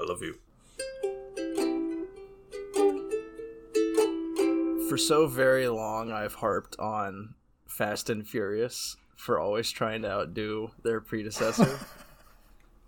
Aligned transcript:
I 0.00 0.04
love 0.04 0.22
you. 0.22 0.38
For 4.88 4.96
so 4.96 5.26
very 5.26 5.68
long, 5.68 6.12
I've 6.12 6.34
harped 6.34 6.78
on 6.78 7.34
Fast 7.66 8.08
and 8.08 8.26
Furious 8.26 8.96
for 9.16 9.38
always 9.38 9.70
trying 9.70 10.02
to 10.02 10.10
outdo 10.10 10.70
their 10.82 11.00
predecessor. 11.00 11.78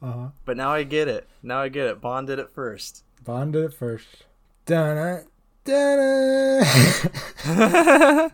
Uh-huh. 0.02 0.28
but 0.46 0.56
now 0.56 0.70
I 0.70 0.82
get 0.84 1.08
it. 1.08 1.28
Now 1.42 1.60
I 1.60 1.68
get 1.68 1.86
it. 1.86 2.00
Bond 2.00 2.28
did 2.28 2.38
it 2.38 2.48
first. 2.54 3.04
Bond 3.22 3.52
did 3.52 3.64
it 3.66 3.74
first. 3.74 4.24
Dun 4.64 5.27
dun 5.62 6.62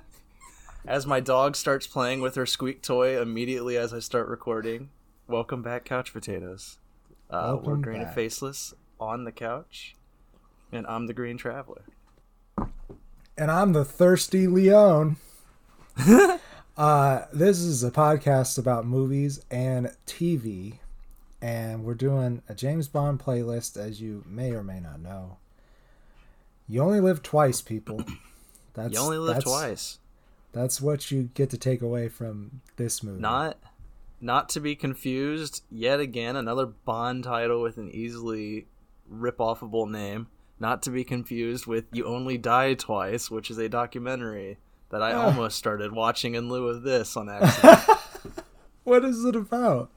As 0.86 1.08
my 1.08 1.18
dog 1.18 1.56
starts 1.56 1.88
playing 1.88 2.20
with 2.20 2.36
her 2.36 2.46
squeak 2.46 2.82
toy 2.82 3.20
immediately 3.20 3.76
as 3.76 3.92
I 3.92 3.98
start 3.98 4.28
recording, 4.28 4.90
welcome 5.26 5.60
back, 5.60 5.84
Couch 5.84 6.12
Potatoes. 6.12 6.78
Uh, 7.30 7.58
we're 7.62 7.76
Green 7.76 8.02
and. 8.02 8.14
Faceless 8.14 8.74
on 9.00 9.24
the 9.24 9.32
couch, 9.32 9.94
and 10.70 10.86
I'm 10.86 11.06
the 11.06 11.14
Green 11.14 11.36
Traveler. 11.36 11.82
and 13.36 13.50
I'm 13.50 13.72
the 13.72 13.84
thirsty 13.84 14.46
Leon. 14.46 15.16
uh, 16.76 17.22
this 17.32 17.58
is 17.58 17.82
a 17.82 17.90
podcast 17.90 18.58
about 18.58 18.86
movies 18.86 19.44
and 19.50 19.90
TV, 20.06 20.78
and 21.42 21.84
we're 21.84 21.94
doing 21.94 22.42
a 22.48 22.54
James 22.54 22.86
Bond 22.86 23.18
playlist, 23.18 23.76
as 23.76 24.00
you 24.00 24.24
may 24.26 24.52
or 24.52 24.62
may 24.62 24.78
not 24.78 25.00
know. 25.00 25.38
You 26.68 26.82
only 26.82 27.00
live 27.00 27.22
twice, 27.22 27.60
people. 27.60 28.04
That's 28.74 28.94
you 28.94 29.00
only 29.00 29.18
live 29.18 29.36
that's, 29.36 29.44
twice. 29.44 29.98
That's 30.52 30.80
what 30.80 31.10
you 31.10 31.30
get 31.34 31.50
to 31.50 31.58
take 31.58 31.82
away 31.82 32.08
from 32.08 32.60
this 32.76 33.02
movie. 33.02 33.20
Not, 33.20 33.56
not 34.20 34.48
to 34.50 34.60
be 34.60 34.76
confused. 34.76 35.62
Yet 35.70 36.00
again, 36.00 36.36
another 36.36 36.66
Bond 36.66 37.24
title 37.24 37.62
with 37.62 37.78
an 37.78 37.90
easily 37.90 38.66
rip-offable 39.08 39.88
name. 39.90 40.28
Not 40.58 40.82
to 40.82 40.90
be 40.90 41.04
confused 41.04 41.66
with 41.66 41.84
"You 41.92 42.06
Only 42.06 42.38
Die 42.38 42.74
Twice," 42.74 43.30
which 43.30 43.50
is 43.50 43.58
a 43.58 43.68
documentary 43.68 44.58
that 44.90 45.02
I 45.02 45.12
Ah. 45.12 45.26
almost 45.26 45.58
started 45.58 45.92
watching 45.92 46.34
in 46.34 46.48
lieu 46.48 46.68
of 46.68 46.82
this 46.82 47.16
on 47.16 47.28
accident. 47.28 48.00
What 48.84 49.04
is 49.04 49.24
it 49.24 49.36
about? 49.36 49.90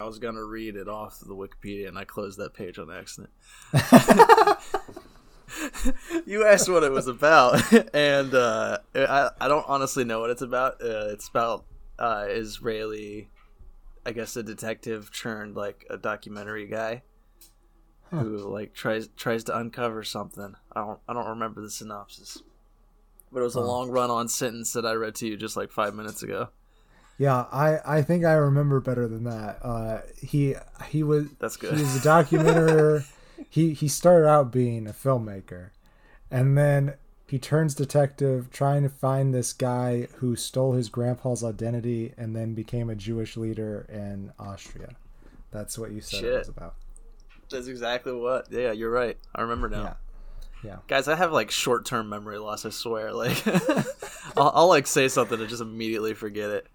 I 0.00 0.04
was 0.04 0.18
gonna 0.18 0.44
read 0.44 0.76
it 0.76 0.88
off 0.88 1.20
the 1.20 1.34
Wikipedia, 1.34 1.88
and 1.88 1.98
I 1.98 2.04
closed 2.04 2.38
that 2.38 2.54
page 2.54 2.78
on 2.78 2.90
accident. 2.90 3.30
you 6.26 6.44
asked 6.46 6.68
what 6.68 6.82
it 6.84 6.92
was 6.92 7.06
about, 7.08 7.60
and 7.94 8.34
uh, 8.34 8.78
I 8.94 9.30
I 9.40 9.48
don't 9.48 9.64
honestly 9.68 10.04
know 10.04 10.20
what 10.20 10.30
it's 10.30 10.42
about. 10.42 10.74
Uh, 10.80 11.08
it's 11.10 11.28
about 11.28 11.64
uh, 12.00 12.26
Israeli, 12.28 13.28
I 14.04 14.12
guess, 14.12 14.34
a 14.36 14.42
detective 14.42 15.10
turned 15.16 15.54
like 15.54 15.86
a 15.90 15.96
documentary 15.96 16.66
guy 16.66 17.02
who 18.10 18.38
like 18.38 18.74
tries 18.74 19.08
tries 19.16 19.44
to 19.44 19.56
uncover 19.56 20.02
something. 20.02 20.54
I 20.72 20.80
don't 20.80 20.98
I 21.08 21.12
don't 21.12 21.28
remember 21.28 21.60
the 21.60 21.70
synopsis, 21.70 22.42
but 23.30 23.40
it 23.40 23.44
was 23.44 23.54
a 23.54 23.60
Huh. 23.60 23.66
long 23.66 23.90
run 23.90 24.10
on 24.10 24.26
sentence 24.28 24.72
that 24.72 24.84
I 24.84 24.94
read 24.94 25.14
to 25.16 25.28
you 25.28 25.36
just 25.36 25.56
like 25.56 25.70
five 25.70 25.94
minutes 25.94 26.22
ago. 26.22 26.48
Yeah, 27.18 27.44
I, 27.52 27.98
I 27.98 28.02
think 28.02 28.24
I 28.24 28.32
remember 28.32 28.80
better 28.80 29.06
than 29.06 29.24
that. 29.24 29.58
Uh, 29.62 30.00
he 30.20 30.56
he 30.88 31.02
was 31.02 31.26
That's 31.38 31.56
good. 31.58 31.76
He 31.76 31.82
was 31.82 31.96
a 31.96 32.02
documentary. 32.02 33.04
he 33.50 33.74
he 33.74 33.86
started 33.88 34.26
out 34.26 34.50
being 34.50 34.86
a 34.88 34.92
filmmaker, 34.92 35.70
and 36.30 36.56
then 36.58 36.94
he 37.30 37.38
turns 37.38 37.74
detective, 37.76 38.50
trying 38.50 38.82
to 38.82 38.88
find 38.88 39.32
this 39.32 39.52
guy 39.52 40.08
who 40.16 40.34
stole 40.34 40.72
his 40.72 40.88
grandpa's 40.88 41.44
identity 41.44 42.12
and 42.16 42.34
then 42.34 42.54
became 42.54 42.90
a 42.90 42.96
Jewish 42.96 43.36
leader 43.36 43.86
in 43.88 44.32
Austria. 44.36 44.96
That's 45.52 45.78
what 45.78 45.92
you 45.92 46.00
said 46.00 46.18
it 46.18 46.22
Shit. 46.22 46.38
was 46.38 46.48
about. 46.48 46.74
That's 47.48 47.68
exactly 47.68 48.12
what. 48.12 48.48
Yeah, 48.50 48.72
you're 48.72 48.90
right. 48.90 49.16
I 49.32 49.42
remember 49.42 49.68
now. 49.68 49.82
Yeah. 49.82 49.94
Yeah. 50.62 50.76
Guys, 50.88 51.06
I 51.06 51.14
have 51.14 51.32
like 51.32 51.52
short 51.52 51.86
term 51.86 52.08
memory 52.08 52.38
loss. 52.38 52.66
I 52.66 52.70
swear. 52.70 53.12
Like, 53.12 53.46
I'll, 54.36 54.52
I'll 54.54 54.68
like 54.68 54.86
say 54.86 55.06
something 55.06 55.38
and 55.40 55.48
just 55.48 55.62
immediately 55.62 56.14
forget 56.14 56.50
it. 56.50 56.66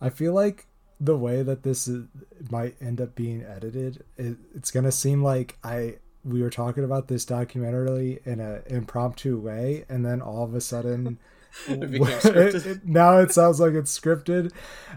I 0.00 0.10
feel 0.10 0.32
like 0.32 0.66
the 1.00 1.16
way 1.16 1.42
that 1.42 1.64
this 1.64 1.88
is, 1.88 2.04
might 2.50 2.76
end 2.80 3.00
up 3.00 3.14
being 3.14 3.42
edited, 3.42 4.04
it, 4.16 4.36
it's 4.54 4.70
gonna 4.70 4.92
seem 4.92 5.22
like 5.22 5.58
I 5.62 5.96
we 6.24 6.42
were 6.42 6.50
talking 6.50 6.84
about 6.84 7.08
this 7.08 7.24
documentary 7.24 8.20
in 8.24 8.40
a 8.40 8.62
impromptu 8.66 9.38
way, 9.38 9.84
and 9.88 10.04
then 10.04 10.20
all 10.20 10.44
of 10.44 10.54
a 10.54 10.60
sudden, 10.60 11.18
It 11.66 12.24
it- 12.66 12.84
now 12.86 13.18
it 13.18 13.32
sounds 13.32 13.58
like 13.58 13.72
it's 13.72 13.98
scripted. 13.98 14.52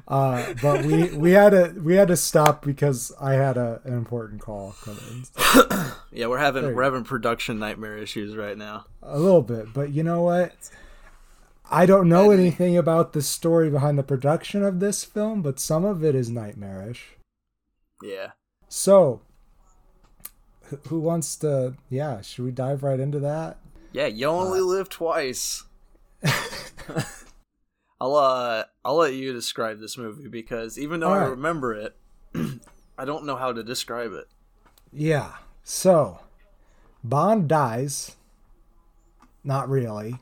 Uh, 0.07 0.53
but 0.61 0.85
we 0.85 1.09
we 1.15 1.31
had 1.31 1.51
to 1.51 1.73
we 1.81 1.95
had 1.95 2.09
to 2.09 2.17
stop 2.17 2.63
because 2.63 3.11
I 3.19 3.33
had 3.33 3.57
a, 3.57 3.81
an 3.85 3.93
important 3.93 4.41
call 4.41 4.75
coming. 4.83 5.25
in. 5.55 5.91
Yeah, 6.13 6.27
we're 6.27 6.39
having 6.39 6.63
There 6.63 6.75
we're 6.75 6.83
having 6.83 7.05
production 7.05 7.57
nightmare 7.57 7.97
issues 7.97 8.35
right 8.35 8.57
now. 8.57 8.85
A 9.01 9.17
little 9.17 9.41
bit, 9.41 9.73
but 9.73 9.91
you 9.91 10.03
know 10.03 10.21
what? 10.23 10.51
I 11.69 11.85
don't 11.85 12.09
know 12.09 12.31
anything 12.31 12.77
about 12.77 13.13
the 13.13 13.21
story 13.21 13.69
behind 13.69 13.97
the 13.97 14.03
production 14.03 14.61
of 14.61 14.81
this 14.81 15.05
film, 15.05 15.41
but 15.41 15.57
some 15.57 15.85
of 15.85 16.03
it 16.03 16.13
is 16.13 16.29
nightmarish. 16.29 17.15
Yeah. 18.03 18.31
So, 18.67 19.21
who- 20.87 20.99
wants 20.99 21.35
to? 21.37 21.75
Yeah, 21.89 22.21
should 22.21 22.45
we 22.45 22.51
dive 22.51 22.83
right 22.83 22.99
into 22.99 23.19
that? 23.19 23.57
Yeah, 23.91 24.07
you 24.07 24.25
only 24.27 24.59
Uh, 24.59 24.63
live 24.63 24.89
twice. 24.89 25.63
I'll 27.99 28.15
uh 28.15 28.63
I'll 28.83 28.95
let 28.95 29.13
you 29.13 29.31
describe 29.33 29.79
this 29.79 29.97
movie 29.97 30.27
because 30.27 30.79
even 30.79 30.99
though 31.01 31.11
I 31.11 31.25
remember 31.25 31.73
it, 31.73 31.95
I 32.97 33.05
don't 33.05 33.25
know 33.25 33.35
how 33.35 33.51
to 33.53 33.63
describe 33.63 34.13
it. 34.13 34.27
Yeah. 34.91 35.33
So, 35.63 36.19
Bond 37.03 37.47
dies. 37.47 38.15
Not 39.43 39.69
really. 39.69 40.15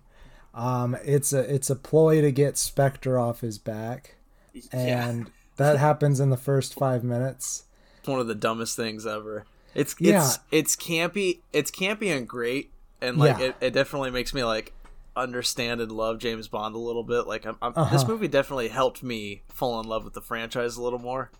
Um, 0.53 0.97
it's 1.05 1.31
a 1.31 1.39
it's 1.53 1.69
a 1.69 1.75
ploy 1.75 2.21
to 2.21 2.31
get 2.31 2.57
Spectre 2.57 3.17
off 3.17 3.41
his 3.41 3.57
back, 3.57 4.15
yeah, 4.53 4.63
and 4.73 5.31
that 5.57 5.77
happens 5.77 6.19
in 6.19 6.31
the 6.31 6.37
first 6.37 6.73
five 6.73 7.03
minutes. 7.03 7.63
it's 7.99 8.07
one 8.09 8.19
of 8.19 8.27
the 8.27 8.35
dumbest 8.35 8.75
things 8.75 9.05
ever. 9.05 9.45
It's 9.75 9.93
it's 9.93 9.99
Yeah. 9.99 10.31
it's 10.51 10.75
campy. 10.75 11.39
It's 11.53 11.71
campy 11.71 12.15
and 12.15 12.27
great, 12.27 12.71
and 13.01 13.17
like 13.17 13.39
Yeah. 13.39 13.45
it, 13.47 13.55
it 13.61 13.71
definitely 13.71 14.11
makes 14.11 14.33
me 14.33 14.43
like 14.43 14.73
understand 15.15 15.81
and 15.81 15.91
love 15.91 16.19
James 16.19 16.47
Bond 16.47 16.75
a 16.75 16.79
little 16.79 17.03
bit. 17.03 17.27
Like 17.27 17.45
I'm, 17.45 17.57
I'm, 17.61 17.73
this 17.73 18.01
Uh-huh. 18.03 18.07
movie 18.13 18.27
definitely 18.27 18.69
helped 18.69 19.03
me 19.03 19.41
fall 19.49 19.79
in 19.81 19.87
love 19.87 20.03
with 20.05 20.13
the 20.13 20.21
franchise 20.21 20.77
a 20.77 20.81
little 20.83 20.99
more. 20.99 21.31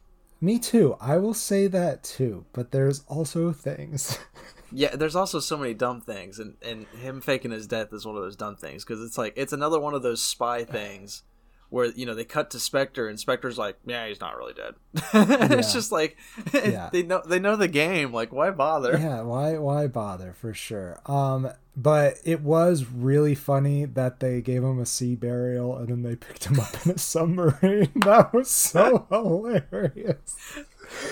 Me 0.41 0.57
too. 0.59 0.95
I 1.01 1.17
will 1.17 1.33
say 1.33 1.67
that 1.67 2.03
too. 2.03 2.45
But 2.53 2.71
there's 2.71 3.03
also 3.07 3.51
things. 3.51 4.17
Yeah, 4.71 4.95
there's 4.95 5.15
also 5.15 5.39
so 5.39 5.57
many 5.57 5.73
dumb 5.73 5.99
things, 5.99 6.37
and 6.37 6.53
and 6.61 6.85
him 7.01 7.21
faking 7.21 7.49
his 7.49 7.65
death 7.65 7.91
is 7.91 8.05
one 8.05 8.15
of 8.15 8.21
those 8.21 8.35
dumb 8.35 8.55
things 8.55 8.85
because 8.85 9.03
it's 9.03 9.17
like 9.17 9.33
it's 9.35 9.51
another 9.51 9.79
one 9.79 9.95
of 9.95 10.03
those 10.03 10.21
spy 10.21 10.63
things 10.63 11.23
where 11.69 11.85
you 11.87 12.05
know 12.05 12.13
they 12.15 12.23
cut 12.25 12.49
to 12.51 12.59
Spectre 12.59 13.07
and 13.07 13.19
Spectre's 13.19 13.57
like, 13.57 13.77
yeah, 13.85 14.07
he's 14.07 14.19
not 14.19 14.35
really 14.37 14.53
dead. 14.53 14.73
it's 15.13 15.71
just 15.73 15.91
like 15.91 16.17
Yeah. 16.53 16.89
they 16.91 17.03
know 17.03 17.21
they 17.25 17.39
know 17.39 17.55
the 17.55 17.67
game. 17.67 18.11
Like, 18.13 18.31
why 18.33 18.51
bother? 18.51 18.97
yeah 18.97 19.21
why 19.21 19.57
why 19.57 19.87
bother 19.87 20.33
for 20.33 20.53
sure 20.53 20.99
um 21.05 21.49
but 21.77 22.15
it 22.25 22.41
was 22.41 22.83
really 22.85 23.35
funny 23.35 23.85
that 23.85 24.19
they 24.19 24.41
gave 24.41 24.63
him 24.63 24.79
a 24.79 24.85
sea 24.85 25.15
burial 25.15 25.77
and 25.77 25.87
then 25.87 26.01
they 26.03 26.15
picked 26.15 26.45
him 26.45 26.59
up 26.59 26.85
in 26.85 26.91
a 26.91 26.97
submarine 26.97 27.89
that 27.95 28.33
was 28.33 28.49
so 28.49 29.05
hilarious 29.09 30.35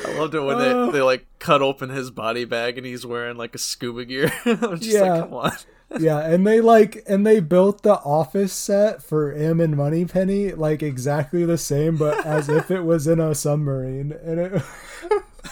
I 0.06 0.18
loved 0.18 0.34
it 0.36 0.40
when 0.42 0.56
Uh. 0.58 0.86
they, 0.88 0.92
they 0.94 1.02
like 1.02 1.26
cut 1.40 1.62
open 1.62 1.90
his 1.90 2.10
body 2.12 2.46
bag 2.46 2.78
and 2.78 2.86
he's 2.88 3.06
wearing 3.06 3.38
like 3.38 3.54
a 3.56 3.60
scuba 3.60 4.06
gear. 4.06 4.32
I'm 4.46 4.80
just 4.80 4.84
Yeah. 4.92 5.02
like, 5.14 5.22
come 5.22 5.34
on. 5.36 5.52
Yeah 6.00 6.20
and 6.20 6.46
they 6.46 6.60
like 6.62 7.04
and 7.08 7.26
they 7.26 7.40
built 7.40 7.82
the 7.84 7.96
office 8.00 8.52
set 8.54 9.02
for 9.02 9.32
him 9.32 9.62
and 9.62 9.76
Moneypenny 9.78 10.52
like 10.52 10.84
exactly 10.84 11.46
the 11.46 11.58
same 11.58 11.96
but 11.98 12.26
as 12.26 12.50
if 12.50 12.70
it 12.70 12.82
was 12.82 13.08
in 13.08 13.20
a 13.20 13.34
submarine 13.34 14.12
and 14.12 14.40
it 14.40 14.54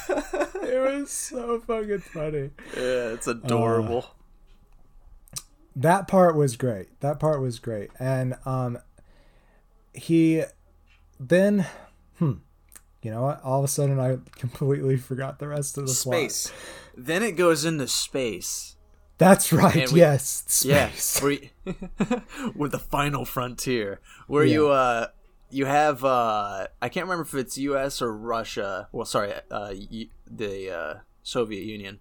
it 0.10 1.00
was 1.00 1.10
so 1.10 1.60
fucking 1.62 2.00
funny 2.00 2.50
Yeah, 2.76 3.14
it's 3.14 3.28
adorable. 3.28 4.08
that 5.76 6.08
part 6.08 6.36
was 6.36 6.56
great. 6.58 7.00
That 7.02 7.20
part 7.20 7.42
was 7.42 7.60
great. 7.60 7.92
And 8.00 8.36
um 8.46 8.78
he 9.94 10.44
then 11.20 11.66
hmm 12.20 12.34
you 13.02 13.12
know 13.12 13.22
what? 13.22 13.42
All 13.44 13.60
of 13.60 13.66
a 13.66 13.68
sudden 13.70 14.00
I 14.00 14.18
completely 14.38 14.98
forgot 14.98 15.40
the 15.40 15.48
rest 15.48 15.78
of 15.78 15.86
the 15.88 15.94
space. 15.94 16.48
plot. 16.48 16.60
Then 17.06 17.24
it 17.24 17.34
goes 17.34 17.64
into 17.64 17.88
space. 17.88 18.75
That's 19.18 19.54
right. 19.54 19.92
We- 19.92 20.00
yes. 20.00 20.44
Space. 20.48 20.66
Yeah, 20.66 20.90
you- 21.66 22.22
with 22.56 22.72
the 22.72 22.80
final 22.80 23.26
frontier, 23.26 24.00
where 24.28 24.44
you 24.46 24.70
uh 24.70 25.08
you 25.50 25.66
have 25.66 26.04
uh 26.04 26.68
I 26.82 26.90
can't 26.90 27.06
remember 27.06 27.24
if 27.24 27.34
it's 27.34 27.58
U.S. 27.58 28.02
or 28.02 28.16
Russia. 28.16 28.90
Well, 28.92 29.06
sorry, 29.06 29.32
uh 29.50 29.74
y- 29.92 30.10
the 30.30 30.72
uh, 30.72 30.94
Soviet 31.24 31.64
Union 31.64 32.00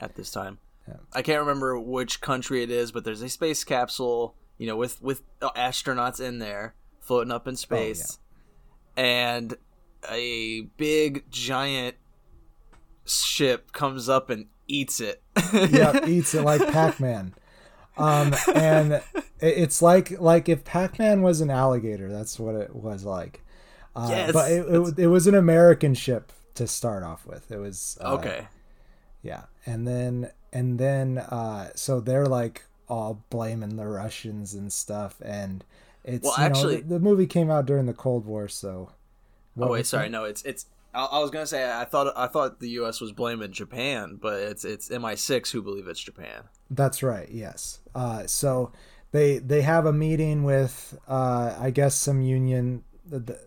at 0.00 0.16
this 0.16 0.30
time. 0.30 0.58
Yeah. 0.88 0.94
I 1.12 1.22
can't 1.22 1.40
remember 1.40 1.78
which 1.78 2.20
country 2.20 2.62
it 2.62 2.70
is, 2.70 2.90
but 2.92 3.04
there's 3.04 3.22
a 3.22 3.28
space 3.28 3.64
capsule, 3.64 4.34
you 4.58 4.66
know, 4.66 4.76
with 4.76 5.00
with 5.02 5.22
astronauts 5.40 6.20
in 6.20 6.38
there 6.38 6.74
floating 7.00 7.30
up 7.32 7.46
in 7.46 7.54
space, 7.56 8.18
and 8.96 9.56
a 10.10 10.62
big 10.76 11.30
giant 11.30 11.96
ship 13.04 13.72
comes 13.72 14.08
up 14.08 14.30
and 14.30 14.46
eats 14.68 15.00
it. 15.00 15.22
yep, 15.52 16.06
eats 16.08 16.34
it 16.34 16.42
like 16.42 16.60
Pac-Man. 16.72 17.34
Um, 17.96 18.34
and 18.54 19.02
it's 19.40 19.80
like 19.80 20.20
like 20.20 20.48
if 20.48 20.64
Pac-Man 20.64 21.22
was 21.22 21.40
an 21.40 21.50
alligator, 21.50 22.10
that's 22.10 22.38
what 22.38 22.54
it 22.54 22.74
was 22.74 23.04
like. 23.04 23.42
Uh, 23.94 24.08
Yes, 24.10 24.32
but 24.32 24.50
it, 24.52 24.66
it, 24.68 24.98
it 24.98 25.06
was 25.06 25.26
an 25.26 25.34
American 25.34 25.94
ship 25.94 26.32
to 26.54 26.66
start 26.66 27.02
off 27.02 27.26
with. 27.26 27.50
It 27.50 27.56
was 27.58 27.96
uh, 28.02 28.14
okay. 28.14 28.48
Yeah, 29.22 29.44
and 29.64 29.86
then 29.88 30.30
and 30.52 30.78
then 30.78 31.18
uh, 31.18 31.70
so 31.74 32.00
they're 32.00 32.26
like 32.26 32.64
all 32.88 33.22
blaming 33.30 33.76
the 33.76 33.86
Russians 33.86 34.52
and 34.54 34.70
stuff, 34.72 35.16
and 35.24 35.64
it's 36.04 36.22
Well, 36.24 36.34
you 36.36 36.42
know, 36.42 36.46
actually- 36.46 36.76
the, 36.82 36.94
the 36.94 37.00
movie 37.00 37.26
came 37.26 37.50
out 37.50 37.64
during 37.66 37.86
the 37.86 37.94
Cold 37.94 38.26
War, 38.26 38.48
so. 38.48 38.90
Oh 39.58 39.68
wait, 39.72 39.86
sorry. 39.86 40.04
that? 40.08 40.10
No, 40.10 40.24
it's 40.24 40.42
it's. 40.42 40.66
I, 40.96 41.04
I 41.04 41.18
was 41.20 41.30
gonna 41.30 41.46
say 41.46 41.70
I 41.70 41.84
thought 41.84 42.12
I 42.16 42.26
thought 42.26 42.58
the 42.60 42.70
U.S. 42.70 43.00
was 43.00 43.12
blaming 43.12 43.52
Japan, 43.52 44.18
but 44.20 44.40
it's 44.40 44.64
it's 44.64 44.88
MI6 44.88 45.50
who 45.52 45.62
believe 45.62 45.86
it's 45.86 46.00
Japan. 46.00 46.44
That's 46.70 47.02
right. 47.02 47.28
Yes. 47.30 47.80
Uh, 47.94 48.26
so 48.26 48.72
they 49.12 49.38
they 49.38 49.62
have 49.62 49.86
a 49.86 49.92
meeting 49.92 50.42
with 50.44 50.98
uh, 51.06 51.54
I 51.58 51.70
guess 51.70 51.94
some 51.94 52.20
union. 52.22 52.82
The, 53.08 53.18
the, 53.20 53.38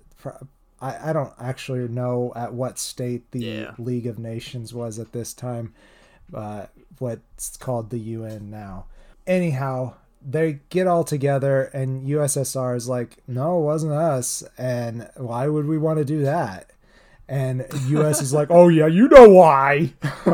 I 0.80 1.10
I 1.10 1.14
don't 1.14 1.34
actually 1.40 1.88
know 1.88 2.32
at 2.36 2.54
what 2.54 2.78
state 2.80 3.32
the 3.32 3.40
Yeah. 3.40 3.72
League 3.78 4.06
of 4.08 4.20
Nations 4.20 4.74
was 4.74 5.00
at 5.00 5.12
this 5.12 5.34
time. 5.34 5.74
Uh, 6.34 6.68
what's 7.00 7.58
called 7.58 7.90
the 7.90 7.98
UN 8.00 8.52
now. 8.52 8.86
Anyhow, 9.26 9.94
they 10.22 10.60
get 10.70 10.86
all 10.88 11.04
together 11.04 11.64
and 11.74 12.08
USSR 12.08 12.76
is 12.76 12.88
like, 12.88 13.18
no, 13.28 13.60
it 13.60 13.64
wasn't 13.64 13.94
us, 13.94 14.44
and 14.58 15.10
why 15.18 15.48
would 15.48 15.66
we 15.66 15.78
want 15.78 15.98
to 16.00 16.06
do 16.06 16.22
that? 16.24 16.72
And 17.30 17.66
US 17.90 18.22
is 18.22 18.34
like, 18.34 18.50
oh 18.50 18.70
yeah, 18.70 18.88
you 18.88 19.08
know 19.08 19.30
why. 19.30 19.94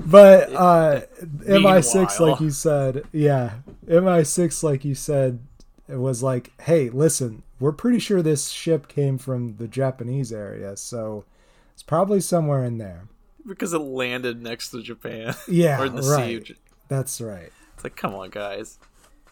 but 0.00 0.52
uh 0.54 1.02
MI6 1.20 2.20
like 2.20 2.40
you 2.40 2.50
said, 2.50 3.04
yeah. 3.12 3.56
MI6 3.86 4.62
like 4.62 4.84
you 4.84 4.94
said 4.94 5.40
it 5.88 5.98
was 5.98 6.22
like, 6.22 6.52
"Hey, 6.62 6.90
listen, 6.90 7.42
we're 7.60 7.72
pretty 7.72 7.98
sure 7.98 8.22
this 8.22 8.48
ship 8.48 8.88
came 8.88 9.18
from 9.18 9.56
the 9.56 9.68
Japanese 9.68 10.32
area, 10.32 10.76
so 10.76 11.24
it's 11.72 11.82
probably 11.82 12.20
somewhere 12.20 12.64
in 12.64 12.78
there." 12.78 13.08
Because 13.46 13.72
it 13.72 13.78
landed 13.78 14.42
next 14.42 14.70
to 14.70 14.82
Japan. 14.82 15.34
Yeah, 15.46 15.80
or 15.80 15.86
in 15.86 15.94
the 15.94 16.02
right. 16.02 16.46
sea. 16.46 16.56
That's 16.88 17.20
right. 17.20 17.52
It's 17.74 17.84
like, 17.84 17.96
come 17.96 18.14
on, 18.14 18.30
guys. 18.30 18.78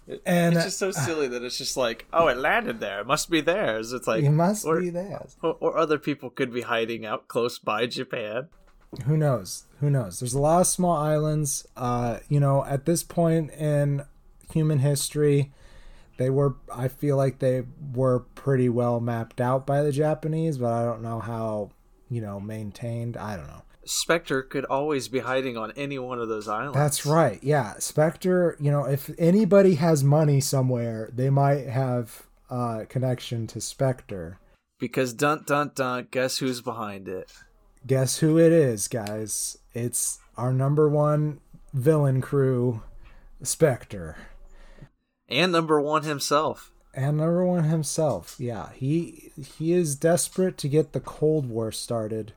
It- 0.07 0.23
And- 0.27 0.55
it's 0.55 0.65
just 0.65 0.79
so 0.79 0.91
silly 0.91 1.29
that 1.29 1.43
it's 1.43 1.57
just 1.59 1.77
like, 1.77 2.07
oh, 2.13 2.29
it 2.29 2.37
landed 2.37 2.81
there. 2.81 3.01
It 3.01 3.07
must 3.07 3.31
be 3.31 3.41
theirs. 3.41 3.93
It's 3.93 4.07
like, 4.07 4.23
It 4.25 4.31
must 4.31 4.67
or, 4.67 4.81
be 4.81 4.91
theirs. 4.91 5.37
or, 5.43 5.57
or 5.61 5.79
other 5.79 5.99
people 5.99 6.29
could 6.31 6.53
be 6.53 6.61
hiding 6.63 7.07
out 7.07 7.27
close 7.29 7.59
by 7.59 7.87
Japan. 7.87 8.49
Who 9.07 9.17
knows? 9.17 9.65
Who 9.81 9.91
knows? 9.91 10.21
There's 10.21 10.35
a 10.35 10.41
lot 10.41 10.61
of 10.61 10.67
small 10.67 10.97
islands. 10.97 11.67
Uh, 11.77 12.19
you 12.29 12.39
know, 12.39 12.65
at 12.65 12.85
this 12.85 13.03
point 13.03 13.51
in 13.53 14.05
human 14.53 14.79
history, 14.79 15.53
they 16.17 16.31
were. 16.31 16.55
I 16.73 16.87
feel 16.87 17.17
like 17.17 17.41
they 17.41 17.65
were 17.93 18.21
pretty 18.21 18.69
well 18.69 19.01
mapped 19.01 19.41
out 19.41 19.67
by 19.67 19.83
the 19.83 19.91
Japanese, 19.91 20.59
but 20.59 20.73
I 20.73 20.85
don't 20.85 21.03
know 21.03 21.19
how. 21.21 21.71
You 22.09 22.21
know, 22.21 22.39
maintained. 22.39 23.17
I 23.17 23.35
don't 23.37 23.49
know. 23.49 23.63
Spectre 23.87 24.43
could 24.43 24.65
always 24.65 25.09
be 25.09 25.21
hiding 25.21 25.57
on 25.57 25.73
any 25.73 25.99
one 25.99 26.19
of 26.19 26.29
those 26.29 26.49
islands. 26.49 26.75
That's 26.77 27.05
right. 27.07 27.39
Yeah, 27.43 27.75
Spectre. 27.79 28.57
You 28.61 28.71
know, 28.71 28.85
if 28.85 29.11
anybody 29.19 29.75
has 29.77 30.03
money 30.05 30.41
somewhere, 30.41 31.11
they 31.13 31.31
might 31.31 31.67
have 31.67 32.25
uh, 32.51 32.85
connection 32.89 33.47
to 33.49 33.61
Spectre. 33.61 34.39
Because 34.79 35.13
dun 35.13 35.45
dun 35.47 35.73
dun, 35.75 36.09
guess 36.11 36.39
who's 36.39 36.61
behind 36.61 37.09
it? 37.09 37.33
Guess 37.87 38.19
who 38.19 38.39
it 38.39 38.53
is, 38.53 38.89
guys? 38.89 39.59
It's 39.73 40.19
our 40.37 40.53
number 40.53 40.89
one 40.89 41.41
villain 41.73 42.21
crew, 42.21 42.83
Spectre. 43.43 44.17
And 45.29 45.53
number 45.53 45.81
one 45.81 46.03
himself. 46.05 46.71
and 46.93 47.17
number 47.17 47.45
one 47.45 47.65
himself 47.65 48.37
yeah 48.39 48.69
he 48.73 49.33
he 49.59 49.73
is 49.73 49.97
desperate 49.97 50.57
to 50.59 50.69
get 50.69 50.93
the 50.93 51.01
cold 51.01 51.49
war 51.49 51.73
started 51.73 52.33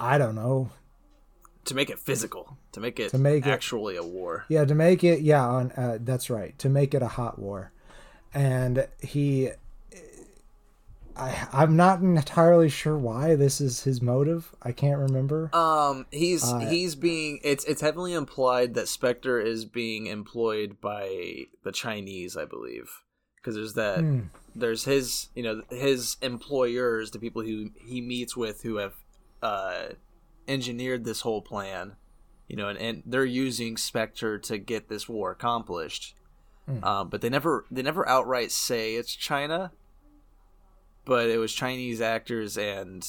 i 0.00 0.18
don't 0.18 0.34
know 0.34 0.70
To 1.66 1.74
make 1.74 1.90
it 1.90 1.98
physical. 1.98 2.56
To 2.72 2.80
make 2.80 2.98
it 2.98 3.10
To 3.10 3.18
make 3.18 3.46
it- 3.46 3.50
actually 3.50 3.96
a 3.96 4.02
war. 4.02 4.44
yeah 4.48 4.64
to 4.64 4.74
make 4.74 5.04
it 5.04 5.20
yeah 5.22 5.44
on 5.46 5.72
uh, 5.72 5.98
that's 6.00 6.30
right 6.30 6.58
to 6.58 6.68
make 6.68 6.94
it 6.94 7.02
a 7.02 7.08
hot 7.08 7.38
war 7.38 7.72
and 8.34 8.86
he 9.00 9.50
I, 11.14 11.46
i'm 11.52 11.76
not 11.76 12.00
entirely 12.00 12.70
sure 12.70 12.96
why 12.96 13.36
this 13.36 13.60
is 13.60 13.82
his 13.82 14.00
motive 14.00 14.54
i 14.62 14.72
can't 14.72 14.98
remember 14.98 15.54
Um, 15.54 16.06
he's 16.10 16.42
Uh, 16.42 16.60
he's 16.60 16.94
being 16.94 17.38
it's 17.44 17.64
it's 17.66 17.82
heavily 17.82 18.14
implied 18.14 18.72
that 18.74 18.88
Spectre 18.88 19.38
is 19.38 19.66
being 19.66 20.06
employed 20.06 20.80
by 20.80 21.46
the 21.64 21.72
Chinese, 21.72 22.34
I 22.36 22.46
believe, 22.46 22.90
because 23.36 23.54
there's 23.54 23.74
that 23.74 24.00
Hmm. 24.00 24.20
there's 24.56 24.84
his 24.84 25.28
you 25.34 25.42
know 25.42 25.62
his 25.68 26.16
employers, 26.22 27.10
the 27.10 27.18
people 27.18 27.42
who 27.42 27.70
he 27.84 28.00
meets 28.00 28.34
with 28.34 28.62
who 28.62 28.76
have 28.76 28.94
uh, 29.42 29.88
engineered 30.48 31.04
this 31.04 31.20
whole 31.22 31.42
plan, 31.42 31.96
you 32.48 32.56
know, 32.56 32.68
and, 32.68 32.78
and 32.78 33.02
they're 33.06 33.24
using 33.24 33.76
Spectre 33.76 34.38
to 34.38 34.58
get 34.58 34.88
this 34.88 35.08
war 35.08 35.30
accomplished. 35.32 36.14
Hmm. 36.66 36.84
Um, 36.84 37.08
but 37.08 37.20
they 37.20 37.28
never 37.28 37.64
they 37.70 37.82
never 37.82 38.08
outright 38.08 38.52
say 38.52 38.94
it's 38.94 39.14
China, 39.16 39.72
but 41.04 41.28
it 41.28 41.38
was 41.38 41.52
Chinese 41.52 42.00
actors 42.00 42.56
and 42.56 43.04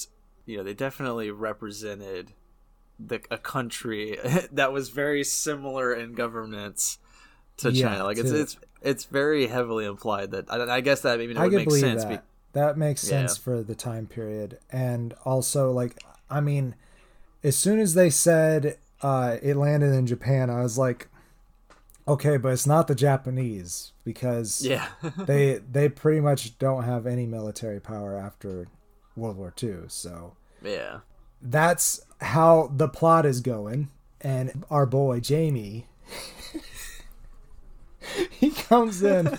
you 0.46 0.58
know 0.58 0.64
they 0.64 0.74
definitely 0.74 1.30
represented 1.32 2.32
the 3.00 3.22
a 3.30 3.38
country 3.38 4.18
that 4.52 4.74
was 4.74 4.90
very 4.90 5.24
similar 5.24 5.94
in 5.94 6.14
governance 6.14 6.98
to 7.58 7.72
Yeah, 7.72 7.90
China. 7.90 8.04
Like 8.06 8.18
it's 8.18 8.32
to- 8.32 8.42
it's 8.42 8.58
it's 8.82 9.06
very 9.06 9.48
heavily 9.48 9.86
implied 9.86 10.32
that 10.32 10.52
I, 10.52 10.78
I 10.78 10.82
guess 10.82 11.02
that 11.02 11.18
maybe 11.20 11.36
I 11.38 11.44
would 11.44 11.54
make 11.54 11.72
sense. 11.72 12.04
that. 12.04 12.10
be- 12.10 12.28
that 12.54 12.78
makes 12.78 13.02
sense 13.02 13.38
Yeah. 13.38 13.44
for 13.44 13.64
the 13.64 13.74
time 13.76 14.06
period, 14.08 14.60
and 14.72 15.14
also 15.26 15.72
like 15.72 16.02
I 16.30 16.42
mean, 16.42 16.76
as 17.44 17.56
soon 17.56 17.80
as 17.80 17.94
they 17.94 18.10
said 18.10 18.78
uh, 19.02 19.38
it 19.42 19.56
landed 19.56 19.94
in 19.94 20.08
Japan, 20.08 20.50
I 20.50 20.64
was 20.64 20.78
like, 20.78 21.08
okay, 22.08 22.38
but 22.38 22.54
it's 22.54 22.68
not 22.68 22.88
the 22.88 22.96
Japanese 22.96 23.92
because 24.04 24.66
yeah, 24.66 24.88
they 25.18 25.60
they 25.72 25.90
pretty 25.90 26.22
much 26.22 26.58
don't 26.58 26.84
have 26.84 27.06
any 27.06 27.26
military 27.26 27.80
power 27.80 28.18
after 28.18 28.68
World 29.16 29.38
War 29.38 29.54
II, 29.62 29.84
so 29.88 30.36
yeah. 30.62 31.00
that's 31.42 32.02
how 32.22 32.72
the 32.76 32.88
plot 32.88 33.26
is 33.26 33.42
going. 33.42 33.90
And 34.22 34.64
our 34.70 34.86
boy 34.86 35.20
Jamie, 35.20 35.88
he 38.30 38.52
comes 38.52 39.04
in. 39.04 39.38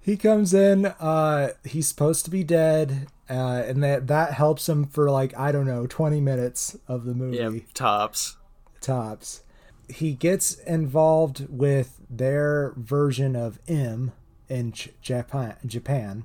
He 0.00 0.16
comes 0.16 0.52
in. 0.52 0.86
Uh, 0.86 1.52
he's 1.64 1.86
supposed 1.86 2.24
to 2.24 2.30
be 2.30 2.42
dead, 2.42 3.06
uh, 3.30 3.62
and 3.66 3.82
that 3.82 4.08
that 4.08 4.32
helps 4.34 4.68
him 4.68 4.84
for 4.86 5.10
like 5.10 5.36
I 5.38 5.52
don't 5.52 5.66
know 5.66 5.86
twenty 5.86 6.20
minutes 6.20 6.76
of 6.88 7.04
the 7.04 7.14
movie 7.14 7.36
Yeah, 7.38 7.50
tops. 7.72 8.36
tops. 8.80 9.42
He 9.88 10.12
gets 10.12 10.54
involved 10.54 11.46
with 11.48 12.00
their 12.10 12.72
version 12.76 13.34
of 13.36 13.58
M 13.68 14.12
in 14.48 14.72
Japan. 15.02 15.56
Japan. 15.64 16.24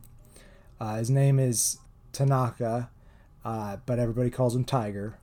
Uh, 0.79 0.97
his 0.97 1.09
name 1.09 1.39
is 1.39 1.77
Tanaka, 2.11 2.89
uh, 3.43 3.77
but 3.85 3.97
everybody 3.99 4.29
calls 4.29 4.55
him 4.55 4.65
Tiger. 4.65 5.17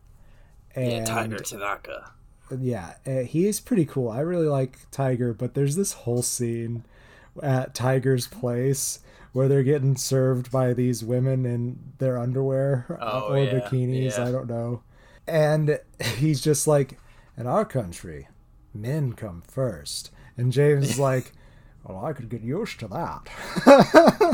And 0.75 0.91
Yeah, 0.93 1.05
Tiger 1.05 1.39
Tanaka. 1.39 2.13
yeah, 2.59 2.95
uh, 3.07 3.21
he 3.21 3.47
is 3.47 3.61
pretty 3.61 3.85
cool. 3.85 4.09
I 4.09 4.21
really 4.21 4.47
like 4.49 4.79
Tiger, 4.91 5.33
but 5.35 5.55
there's 5.55 5.77
this 5.77 5.93
whole 5.93 6.23
scene 6.23 6.85
at 7.43 7.75
Tiger's 7.75 8.27
place 8.27 9.01
where 9.33 9.49
they're 9.49 9.63
getting 9.63 9.97
served 9.97 10.51
by 10.51 10.73
these 10.75 11.03
women 11.05 11.45
in 11.47 11.79
their 11.99 12.19
underwear 12.19 12.87
Oh, 13.01 13.33
or 13.33 13.39
yeah, 13.39 13.61
bikinis. 13.61 14.17
yeah. 14.19 14.27
I 14.27 14.33
don't 14.33 14.49
know. 14.49 14.83
And 15.27 15.79
he's 16.17 16.41
just 16.41 16.67
like, 16.67 16.99
in 17.37 17.47
our 17.47 17.65
country, 17.65 18.29
men 18.75 19.13
come 19.15 19.43
first. 19.47 20.11
And 20.37 20.53
James 20.53 20.91
is 20.91 20.99
like, 20.99 21.33
well, 21.85 22.05
I 22.05 22.13
could 22.13 22.29
get 22.29 22.43
used 22.43 22.79
to 22.81 22.89
that. 22.89 23.29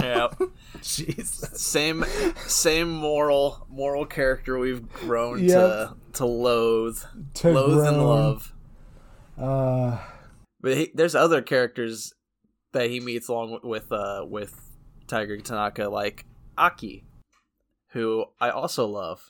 yeah, 0.03 0.29
Jesus. 0.83 1.61
same 1.61 2.05
same 2.47 2.91
moral 2.91 3.67
moral 3.71 4.05
character 4.07 4.59
we've 4.59 4.89
grown 4.93 5.41
Yep. 5.45 5.51
to 5.51 5.95
to 6.15 6.27
loathe, 6.27 6.99
To 7.35 7.51
loathe 7.51 7.87
and 7.87 8.05
love. 8.07 8.53
Uh, 9.39 9.99
But 10.61 10.77
he, 10.77 10.91
there's 10.95 11.15
other 11.15 11.41
characters 11.43 12.13
that 12.73 12.91
he 12.91 13.01
meets 13.01 13.29
along 13.29 13.61
with 13.63 13.91
uh 13.93 14.25
with 14.29 14.68
Tiger 15.09 15.37
Tanaka, 15.39 15.89
like 15.89 16.25
Aki, 16.57 17.05
who 17.89 18.27
I 18.41 18.51
also 18.51 18.87
love. 18.87 19.29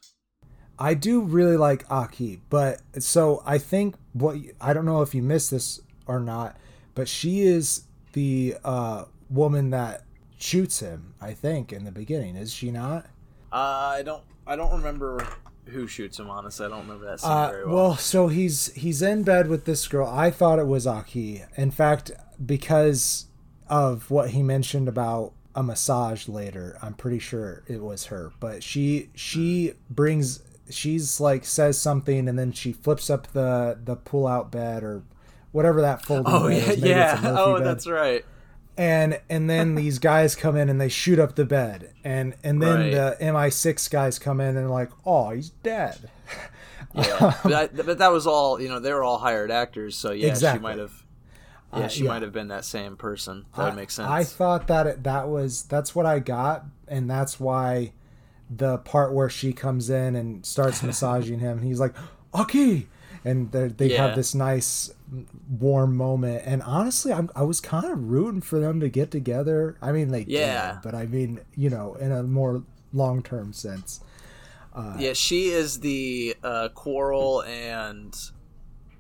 I 0.79 0.95
do 0.95 1.23
really 1.23 1.57
like 1.57 1.91
Aki, 1.91 2.41
but 2.51 2.81
so 2.99 3.43
I 3.47 3.59
think 3.59 3.97
what 4.13 4.37
I 4.61 4.73
don't 4.73 4.85
know 4.85 5.03
if 5.03 5.15
you 5.15 5.23
missed 5.23 5.51
this 5.51 5.81
or 6.07 6.21
not, 6.21 6.57
but 6.95 7.09
she 7.09 7.41
is 7.41 7.83
the 8.13 8.57
uh, 8.65 9.05
woman 9.31 9.71
that 9.71 10.03
shoots 10.39 10.81
him. 10.81 11.15
I 11.21 11.33
think 11.33 11.73
in 11.73 11.85
the 11.85 11.91
beginning, 11.93 12.37
is 12.37 12.53
she 12.53 12.71
not? 12.71 13.07
Uh, 13.53 13.57
I 13.97 14.03
don't 14.05 14.23
I 14.47 14.55
don't 14.57 14.71
remember 14.73 15.27
who 15.67 15.87
shoots 15.89 16.19
him. 16.19 16.31
Honestly, 16.31 16.67
I 16.67 16.69
don't 16.69 16.83
remember 16.83 17.07
that 17.07 17.21
scene 17.21 17.31
Uh, 17.31 17.51
very 17.51 17.67
well. 17.67 17.75
well. 17.75 17.97
so 17.97 18.29
he's 18.29 18.73
he's 18.75 19.03
in 19.03 19.25
bed 19.25 19.49
with 19.49 19.65
this 19.65 19.87
girl. 19.89 20.07
I 20.07 20.31
thought 20.31 20.59
it 20.61 20.67
was 20.69 20.87
Aki. 20.87 21.43
In 21.57 21.71
fact, 21.73 22.13
because 22.45 23.27
of 23.69 24.11
what 24.13 24.31
he 24.31 24.43
mentioned 24.45 24.87
about 24.89 25.33
a 25.59 25.63
massage 25.63 26.29
later, 26.29 26.79
I'm 26.81 26.95
pretty 26.95 27.19
sure 27.19 27.63
it 27.67 27.83
was 27.83 28.07
her. 28.07 28.31
But 28.39 28.63
she 28.63 29.11
she 29.15 29.73
brings 29.91 30.43
she's 30.71 31.19
like 31.21 31.45
says 31.45 31.79
something 31.79 32.29
and 32.29 32.39
then 32.39 32.53
she 32.53 32.73
flips 32.73 33.11
up 33.11 33.27
the 33.33 33.79
the 33.83 33.97
pull 33.97 34.27
out 34.27 34.53
bed 34.53 34.83
or 34.85 35.03
whatever 35.53 35.81
that 35.81 36.05
folding 36.05 36.33
Oh 36.33 36.49
bed 36.49 36.57
yeah, 36.63 36.71
is. 36.73 36.77
Maybe 36.81 36.89
yeah. 36.91 37.21
Oh, 37.25 37.57
bed. 37.57 37.67
that's 37.67 37.87
right. 37.87 38.25
and 38.77 39.19
and 39.29 39.49
then 39.51 39.75
these 39.83 39.99
guys 39.99 40.37
come 40.37 40.57
in 40.57 40.69
and 40.69 40.81
they 40.81 40.89
shoot 40.91 41.19
up 41.19 41.35
the 41.35 41.45
bed 41.45 41.93
and 42.05 42.35
and 42.45 42.63
then 42.63 42.79
Right. 42.81 42.93
the 42.93 43.17
MI6 43.25 43.91
guys 43.91 44.19
come 44.19 44.41
in 44.41 44.57
and 44.57 44.71
like 44.71 44.91
oh 45.07 45.31
he's 45.31 45.51
dead 45.51 46.11
Yeah, 46.95 47.35
but, 47.43 47.53
I, 47.53 47.67
but 47.69 47.99
that 47.99 48.13
was 48.13 48.27
all. 48.27 48.61
You 48.61 48.69
know, 48.69 48.81
they 48.81 48.93
were 48.93 49.05
all 49.05 49.19
hired 49.19 49.51
actors, 49.51 49.95
so 49.97 50.11
yeah, 50.13 50.29
Exactly. 50.29 50.59
she 50.59 50.63
might 50.63 50.79
have. 50.79 51.05
Yeah, 51.73 51.81
Uh, 51.81 51.89
she 51.89 52.05
yeah. 52.05 52.09
might 52.11 52.23
have 52.23 52.33
been 52.33 52.49
that 52.49 52.65
same 52.65 52.97
person. 52.97 53.45
That 53.57 53.67
would 53.67 53.77
make 53.77 53.91
sense. 53.91 54.09
I 54.09 54.25
thought 54.25 54.69
that 54.69 54.87
it, 54.87 55.05
that 55.05 55.29
was 55.29 55.65
that's 55.65 55.95
what 55.95 56.07
I 56.07 56.19
got 56.19 56.65
and 56.87 57.11
that's 57.11 57.39
why 57.39 57.93
the 58.51 58.79
part 58.79 59.13
where 59.13 59.29
she 59.29 59.53
comes 59.53 59.91
in 59.91 60.17
and 60.17 60.45
starts 60.47 60.83
massaging 60.89 61.41
him 61.41 61.59
and 61.59 61.67
he's 61.67 61.81
like 61.81 61.95
Aki 62.33 62.89
and 63.25 63.53
they 63.53 63.69
they 63.69 63.89
Yeah. 63.89 64.07
have 64.07 64.15
this 64.15 64.35
nice 64.35 64.91
warm 65.51 65.95
moment 65.97 66.43
and 66.47 66.63
honestly 66.63 67.13
I'm, 67.13 67.29
I 67.37 67.43
was 67.43 67.61
kind 67.61 67.85
of 67.85 68.03
rooting 68.11 68.41
for 68.41 68.59
them 68.59 68.81
to 68.81 68.89
get 68.89 69.11
together 69.11 69.77
I 69.83 69.93
mean 69.93 70.09
they 70.09 70.23
Yeah. 70.25 70.73
did 70.73 70.83
but 70.83 70.95
I 70.95 71.05
mean 71.07 71.41
you 71.55 71.69
know 71.69 71.95
in 71.97 72.13
a 72.13 72.23
more 72.23 72.63
long 72.95 73.23
term 73.23 73.53
sense 73.53 74.01
yeah, 74.97 75.13
she 75.13 75.49
is 75.49 75.81
the 75.81 76.37
uh, 76.45 76.69
Quarrel 76.69 77.43
and 77.43 78.17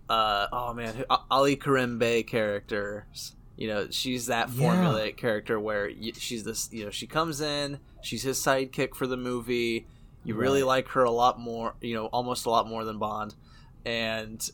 uh, 0.08 0.46
oh 0.52 0.74
man, 0.74 1.04
Ali 1.30 1.56
Kerim 1.56 1.98
Bey 1.98 2.22
characters. 2.22 3.34
You 3.56 3.68
know, 3.68 3.88
she's 3.90 4.26
that 4.26 4.50
Yeah. 4.50 4.62
formulaic 4.74 5.16
character 5.16 5.58
where 5.58 5.90
she's 6.14 6.44
this. 6.44 6.68
You 6.72 6.84
know, 6.84 6.90
she 6.90 7.06
comes 7.06 7.40
in, 7.40 7.78
she's 8.02 8.22
his 8.22 8.38
sidekick 8.38 8.94
for 8.94 9.06
the 9.06 9.16
movie. 9.16 9.86
You 10.24 10.34
really 10.34 10.62
like 10.62 10.88
her 10.88 11.04
a 11.04 11.10
lot 11.10 11.40
more. 11.40 11.74
You 11.80 11.94
know, 11.94 12.06
almost 12.06 12.46
a 12.46 12.50
lot 12.50 12.68
more 12.68 12.84
than 12.84 12.98
Bond, 12.98 13.34
and 13.84 14.48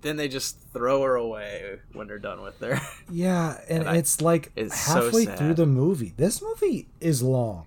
then 0.00 0.16
they 0.16 0.26
just 0.26 0.58
throw 0.72 1.02
her 1.02 1.14
away 1.14 1.78
when 1.92 2.08
they're 2.08 2.18
done 2.18 2.42
with 2.42 2.58
her. 2.60 2.80
Yeah, 3.10 3.60
and, 3.68 3.80
And 3.82 3.88
I- 3.90 3.96
it's 3.98 4.20
like 4.20 4.50
it's 4.56 4.86
halfway 4.86 5.26
sad. 5.26 5.38
through 5.38 5.54
the 5.54 5.66
movie. 5.66 6.12
This 6.16 6.42
movie 6.42 6.88
is 7.00 7.22
long. 7.22 7.66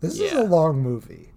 This 0.00 0.18
is 0.18 0.32
a 0.32 0.42
long 0.44 0.80
movie. 0.80 1.30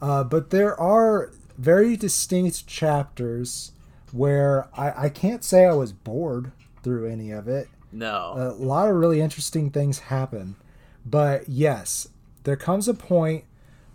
Uh, 0.00 0.22
but 0.24 0.50
there 0.50 0.78
are 0.80 1.30
very 1.56 1.96
distinct 1.96 2.66
chapters 2.68 3.72
where 4.12 4.68
I, 4.74 5.04
I 5.04 5.08
can't 5.08 5.44
say 5.44 5.64
I 5.66 5.72
was 5.72 5.92
bored 5.92 6.52
through 6.82 7.08
any 7.10 7.30
of 7.30 7.48
it. 7.48 7.68
no, 7.92 8.34
A 8.36 8.52
lot 8.62 8.88
of 8.88 8.96
really 8.96 9.20
interesting 9.20 9.70
things 9.70 9.98
happen. 10.00 10.56
But 11.04 11.48
yes, 11.48 12.08
there 12.44 12.56
comes 12.56 12.88
a 12.88 12.94
point 12.94 13.44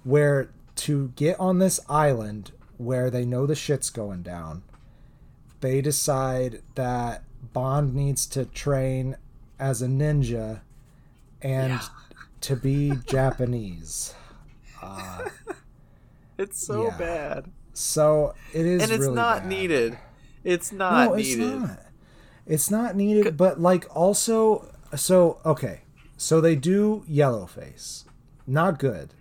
where 0.03 0.49
to 0.77 1.09
get 1.15 1.39
on 1.39 1.59
this 1.59 1.79
island 1.87 2.51
where 2.77 3.09
they 3.09 3.25
know 3.25 3.45
the 3.45 3.55
shit's 3.55 3.89
going 3.89 4.23
down, 4.23 4.63
they 5.61 5.79
decide 5.81 6.61
that 6.75 7.23
Bond 7.53 7.93
needs 7.95 8.25
to 8.27 8.45
train 8.45 9.15
as 9.59 9.81
a 9.81 9.87
ninja 9.87 10.61
and 11.41 11.73
Yeah. 11.73 11.81
to 12.41 12.55
be 12.55 12.93
Japanese. 13.05 14.13
Uh, 14.81 15.29
it's 16.37 16.65
so 16.65 16.85
yeah. 16.85 16.97
bad, 16.97 17.45
So 17.73 18.33
it 18.53 18.65
is 18.65 18.83
and 18.83 18.91
it's 18.91 19.01
really 19.01 19.15
not 19.15 19.39
bad. 19.41 19.49
needed. 19.49 19.97
It's 20.43 20.71
not 20.71 21.09
no, 21.09 21.13
it's 21.15 21.29
needed. 21.29 21.59
not. 21.61 21.79
It's 22.45 22.69
not 22.71 22.95
needed, 22.95 23.37
but 23.37 23.59
like 23.61 23.85
also, 23.95 24.71
so 24.95 25.39
okay, 25.45 25.81
so 26.17 26.41
they 26.41 26.55
do 26.55 27.03
yellow 27.07 27.45
face, 27.45 28.05
not 28.45 28.77
good. 28.79 29.13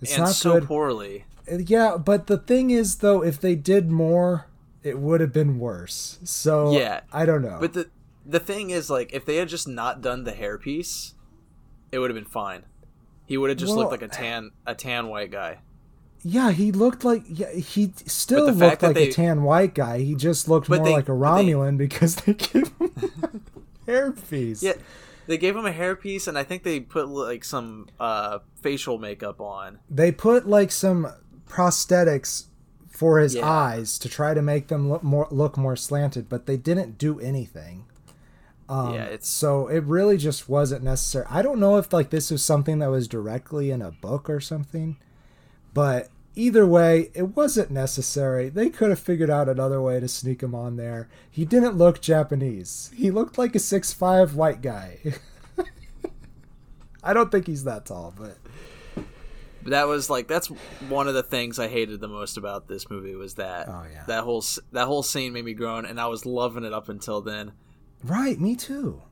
It's 0.00 0.14
and 0.14 0.24
not 0.24 0.30
so 0.34 0.54
good. 0.60 0.68
poorly. 0.68 1.24
Uh, 1.50 1.56
yeah, 1.58 1.96
but 1.96 2.26
the 2.26 2.38
thing 2.38 2.70
is, 2.70 2.96
though, 2.96 3.22
if 3.22 3.40
they 3.40 3.54
did 3.54 3.90
more, 3.90 4.46
it 4.82 4.98
would 4.98 5.20
have 5.20 5.32
been 5.32 5.58
worse. 5.58 6.18
So 6.24 6.72
Yeah. 6.72 7.00
I 7.12 7.26
don't 7.26 7.42
know. 7.42 7.58
But 7.60 7.72
the 7.74 7.90
the 8.24 8.40
thing 8.40 8.70
is, 8.70 8.88
like, 8.88 9.12
if 9.12 9.24
they 9.26 9.36
had 9.36 9.48
just 9.48 9.66
not 9.68 10.00
done 10.00 10.24
the 10.24 10.32
hairpiece, 10.32 11.14
it 11.90 11.98
would 11.98 12.08
have 12.10 12.14
been 12.14 12.24
fine. 12.30 12.62
He 13.26 13.36
would 13.36 13.50
have 13.50 13.58
just 13.58 13.70
Well- 13.70 13.80
looked 13.80 13.90
like 13.92 14.02
a 14.02 14.08
tan 14.08 14.52
a 14.66 14.74
tan 14.74 15.08
white 15.08 15.30
guy. 15.32 15.58
Yeah, 16.22 16.50
he 16.52 16.72
looked 16.72 17.04
like 17.04 17.22
yeah, 17.26 17.50
he 17.52 17.92
still 18.06 18.46
looked 18.52 18.82
like 18.82 18.94
they- 18.94 19.08
a 19.08 19.12
tan 19.12 19.42
white 19.42 19.74
guy. 19.74 19.98
He 20.00 20.14
just 20.14 20.48
looked 20.48 20.68
more 20.68 20.78
they- 20.78 20.92
like 20.92 21.08
a 21.08 21.14
but 21.14 21.36
they- 21.36 21.44
Romulan 21.52 21.76
because 21.78 22.16
they 22.16 22.34
gave 22.34 22.68
him 22.78 23.42
hairpiece. 23.86 24.62
Yeah, 24.62 24.74
they 25.26 25.38
gave 25.38 25.56
him 25.56 25.66
a 25.66 25.72
hairpiece, 25.72 26.28
and 26.28 26.36
I 26.38 26.44
think 26.44 26.62
they 26.62 26.80
put 26.80 27.08
like 27.08 27.44
some 27.44 27.88
uh, 27.98 28.38
facial 28.60 28.98
makeup 28.98 29.40
on. 29.40 29.78
they 29.90 30.12
put 30.12 30.46
like 30.48 30.70
some 30.70 31.08
prosthetics 31.48 32.44
for 32.88 33.18
his 33.18 33.34
Yeah. 33.34 33.48
eyes 33.48 33.98
to 33.98 34.08
try 34.08 34.34
to 34.34 34.42
make 34.42 34.68
them 34.68 34.88
look 34.90 35.02
more 35.02 35.26
look 35.30 35.56
more 35.56 35.76
slanted, 35.76 36.28
but 36.28 36.46
they 36.46 36.56
didn't 36.56 36.98
do 36.98 37.18
anything. 37.20 37.86
Um, 38.68 38.94
yeah, 38.94 39.04
it's 39.06 39.28
so 39.28 39.66
it 39.66 39.82
really 39.84 40.16
just 40.16 40.48
wasn't 40.48 40.84
necessary. 40.84 41.26
I 41.28 41.42
don't 41.42 41.58
know 41.58 41.76
if 41.76 41.92
like 41.92 42.10
this 42.10 42.30
was 42.30 42.44
something 42.44 42.78
that 42.80 42.88
was 42.90 43.08
directly 43.08 43.70
in 43.70 43.82
a 43.82 43.90
book 43.90 44.30
or 44.30 44.38
something, 44.40 44.96
but 45.74 46.08
either 46.34 46.66
way, 46.66 47.10
it 47.14 47.36
wasn't 47.36 47.70
necessary. 47.70 48.48
They 48.48 48.70
could 48.70 48.90
have 48.90 48.98
figured 49.00 49.30
out 49.30 49.48
another 49.48 49.80
way 49.80 50.00
to 50.00 50.08
sneak 50.08 50.42
him 50.42 50.54
on 50.54 50.76
there. 50.76 51.08
He 51.30 51.44
didn't 51.44 51.76
look 51.76 52.00
Japanese. 52.00 52.90
He 52.96 53.10
looked 53.10 53.36
like 53.38 53.54
a 53.54 53.58
six 53.58 53.92
five 53.92 54.34
white 54.34 54.62
guy. 54.62 54.98
I 57.02 57.12
don't 57.14 57.30
think 57.32 57.46
he's 57.46 57.64
that 57.64 57.86
tall, 57.86 58.12
but 58.18 58.36
that 59.64 59.86
was 59.88 60.10
like 60.10 60.28
that's 60.28 60.48
one 60.88 61.08
of 61.08 61.14
the 61.14 61.22
things 61.22 61.58
I 61.58 61.68
hated 61.68 62.00
the 62.00 62.08
most 62.08 62.36
about 62.36 62.68
this 62.68 62.88
movie 62.90 63.14
was 63.14 63.34
that 63.34 63.68
Oh, 63.68 63.84
yeah. 63.90 64.04
that 64.06 64.24
whole 64.24 64.44
that 64.72 64.86
whole 64.86 65.02
scene 65.02 65.32
made 65.32 65.44
me 65.44 65.54
groan, 65.54 65.86
and 65.86 66.00
I 66.00 66.06
was 66.08 66.26
loving 66.26 66.64
it 66.64 66.72
up 66.72 66.88
until 66.88 67.20
then. 67.22 67.52
right, 68.04 68.38
me 68.38 68.54
too. 68.56 69.02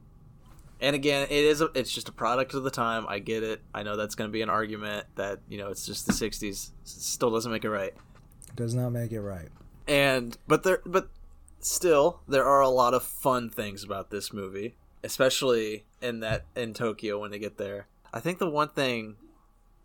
And 0.81 0.95
again, 0.95 1.27
it 1.29 1.45
is 1.45 1.61
a, 1.61 1.71
it's 1.75 1.93
just 1.93 2.09
a 2.09 2.13
product 2.13 2.55
of 2.55 2.63
the 2.63 2.71
time. 2.71 3.05
I 3.09 3.19
get 3.19 3.43
it. 3.43 3.61
I 3.75 3.83
know 3.83 3.97
that's 3.97 4.15
going 4.15 4.29
to 4.29 4.33
be 4.33 4.43
an 4.43 4.51
argument 4.51 5.07
that 5.17 5.41
you 5.49 5.59
know 5.59 5.69
it's 5.69 5.85
just 5.87 6.07
the 6.07 6.13
'60s. 6.13 6.71
Still 6.85 7.31
doesn't 7.33 7.51
make 7.51 7.65
it 7.65 7.71
right. 7.71 7.95
Does 8.57 8.75
not 8.75 8.91
make 8.91 9.13
it 9.13 9.21
right. 9.21 9.49
and 9.87 10.37
but 10.47 10.63
there 10.63 10.81
but 10.85 11.09
still 11.61 12.21
there 12.29 12.45
are 12.45 12.61
a 12.61 12.69
lot 12.69 12.95
of 12.95 13.03
fun 13.03 13.49
things 13.51 13.83
about 13.83 14.11
this 14.11 14.33
movie 14.33 14.75
especially 15.03 15.85
in 16.01 16.21
that 16.21 16.45
in 16.55 16.73
tokyo 16.75 17.19
when 17.19 17.31
they 17.31 17.39
get 17.39 17.57
there 17.57 17.87
i 18.13 18.21
think 18.21 18.39
the 18.39 18.49
one 18.49 18.69
thing 18.69 19.17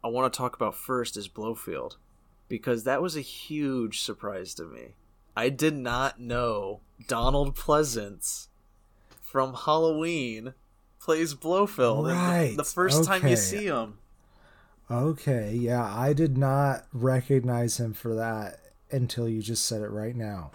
i 0.04 0.08
want 0.08 0.32
to 0.32 0.38
talk 0.38 0.56
about 0.56 0.76
first 0.76 1.18
is 1.18 1.28
Blofeld 1.28 1.98
because 2.48 2.84
that 2.84 3.02
was 3.02 3.16
a 3.16 3.22
huge 3.22 4.02
surprise 4.02 4.54
to 4.54 4.64
me 4.64 4.96
i 5.36 5.50
did 5.50 5.76
not 5.76 6.20
know 6.20 6.82
Donald 7.08 7.56
Pleasence 7.56 8.48
from 9.22 9.54
halloween 9.54 10.54
plays 11.04 11.34
Blofeld 11.36 12.10
and 12.12 12.54
the- 12.54 12.58
the, 12.58 12.64
first 12.64 13.04
time 13.04 13.28
you 13.28 13.36
see 13.36 13.66
him 13.66 13.98
Okay, 14.92 15.54
yeah, 15.54 15.84
I 15.84 16.14
did 16.14 16.38
not 16.38 16.86
recognize 16.94 17.80
him 17.80 17.94
for 17.94 18.16
that 18.16 18.60
until 18.92 19.28
you 19.28 19.42
just 19.42 19.66
said 19.66 19.82
it 19.82 19.90
right 19.90 20.16
now. 20.16 20.52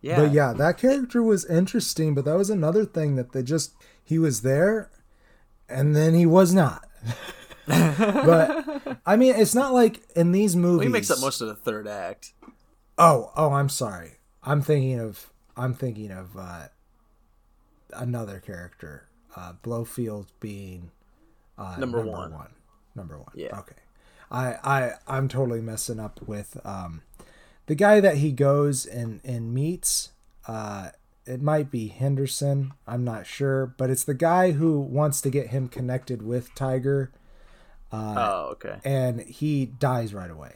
yeah 0.00 0.16
But 0.16 0.32
yeah, 0.32 0.52
that 0.52 0.78
character 0.78 1.22
was 1.22 1.44
interesting, 1.46 2.14
but 2.14 2.24
that 2.24 2.36
was 2.36 2.50
another 2.50 2.84
thing 2.84 3.16
that 3.16 3.32
they 3.32 3.42
just 3.42 3.72
he 4.04 4.18
was 4.18 4.42
there 4.42 4.90
and 5.68 5.96
then 5.96 6.14
he 6.14 6.24
was 6.24 6.54
not. 6.54 6.86
but 7.66 8.98
I 9.04 9.16
mean, 9.16 9.34
it's 9.34 9.54
not 9.54 9.72
like 9.72 10.00
in 10.14 10.32
these 10.32 10.54
movies 10.54 10.86
he 10.86 10.92
makes 10.92 11.10
up 11.10 11.20
most 11.20 11.40
of 11.40 11.48
the 11.48 11.54
third 11.54 11.86
act 11.88 12.32
Oh, 12.96 13.32
oh, 13.36 13.52
I'm 13.52 13.68
sorry. 13.68 14.18
I'm 14.42 14.60
thinking 14.62 15.00
of 15.00 15.30
I'm 15.56 15.74
thinking 15.74 16.10
of 16.12 16.36
uh 16.36 16.68
another 17.92 18.40
character. 18.40 19.07
Uh 19.36 19.52
Blofeld 19.62 20.26
being 20.40 20.90
uh 21.56 21.76
Number 21.78 22.00
one. 22.00 22.32
Number 22.94 23.18
one. 23.18 23.30
Yeah. 23.34 23.58
Okay. 23.58 23.76
I 24.30 24.54
I 24.64 24.92
I'm 25.06 25.28
totally 25.28 25.60
messing 25.60 26.00
up 26.00 26.20
with 26.26 26.58
um 26.64 27.02
the 27.66 27.74
guy 27.74 28.00
that 28.00 28.16
he 28.16 28.32
goes 28.32 28.86
and 28.86 29.20
and 29.24 29.52
meets. 29.54 30.10
Uh, 30.46 30.90
it 31.26 31.42
might 31.42 31.70
be 31.70 31.88
Henderson. 31.88 32.72
I'm 32.86 33.04
not 33.04 33.26
sure, 33.26 33.66
but 33.66 33.90
it's 33.90 34.04
the 34.04 34.14
guy 34.14 34.52
who 34.52 34.80
wants 34.80 35.20
to 35.20 35.28
get 35.30 35.48
him 35.48 35.68
connected 35.68 36.22
with 36.22 36.54
Tiger, 36.54 37.10
Uh, 37.92 38.14
oh 38.16 38.48
okay 38.52 38.78
and 38.84 39.20
he 39.20 39.66
dies 39.66 40.14
right 40.14 40.30
away. 40.30 40.54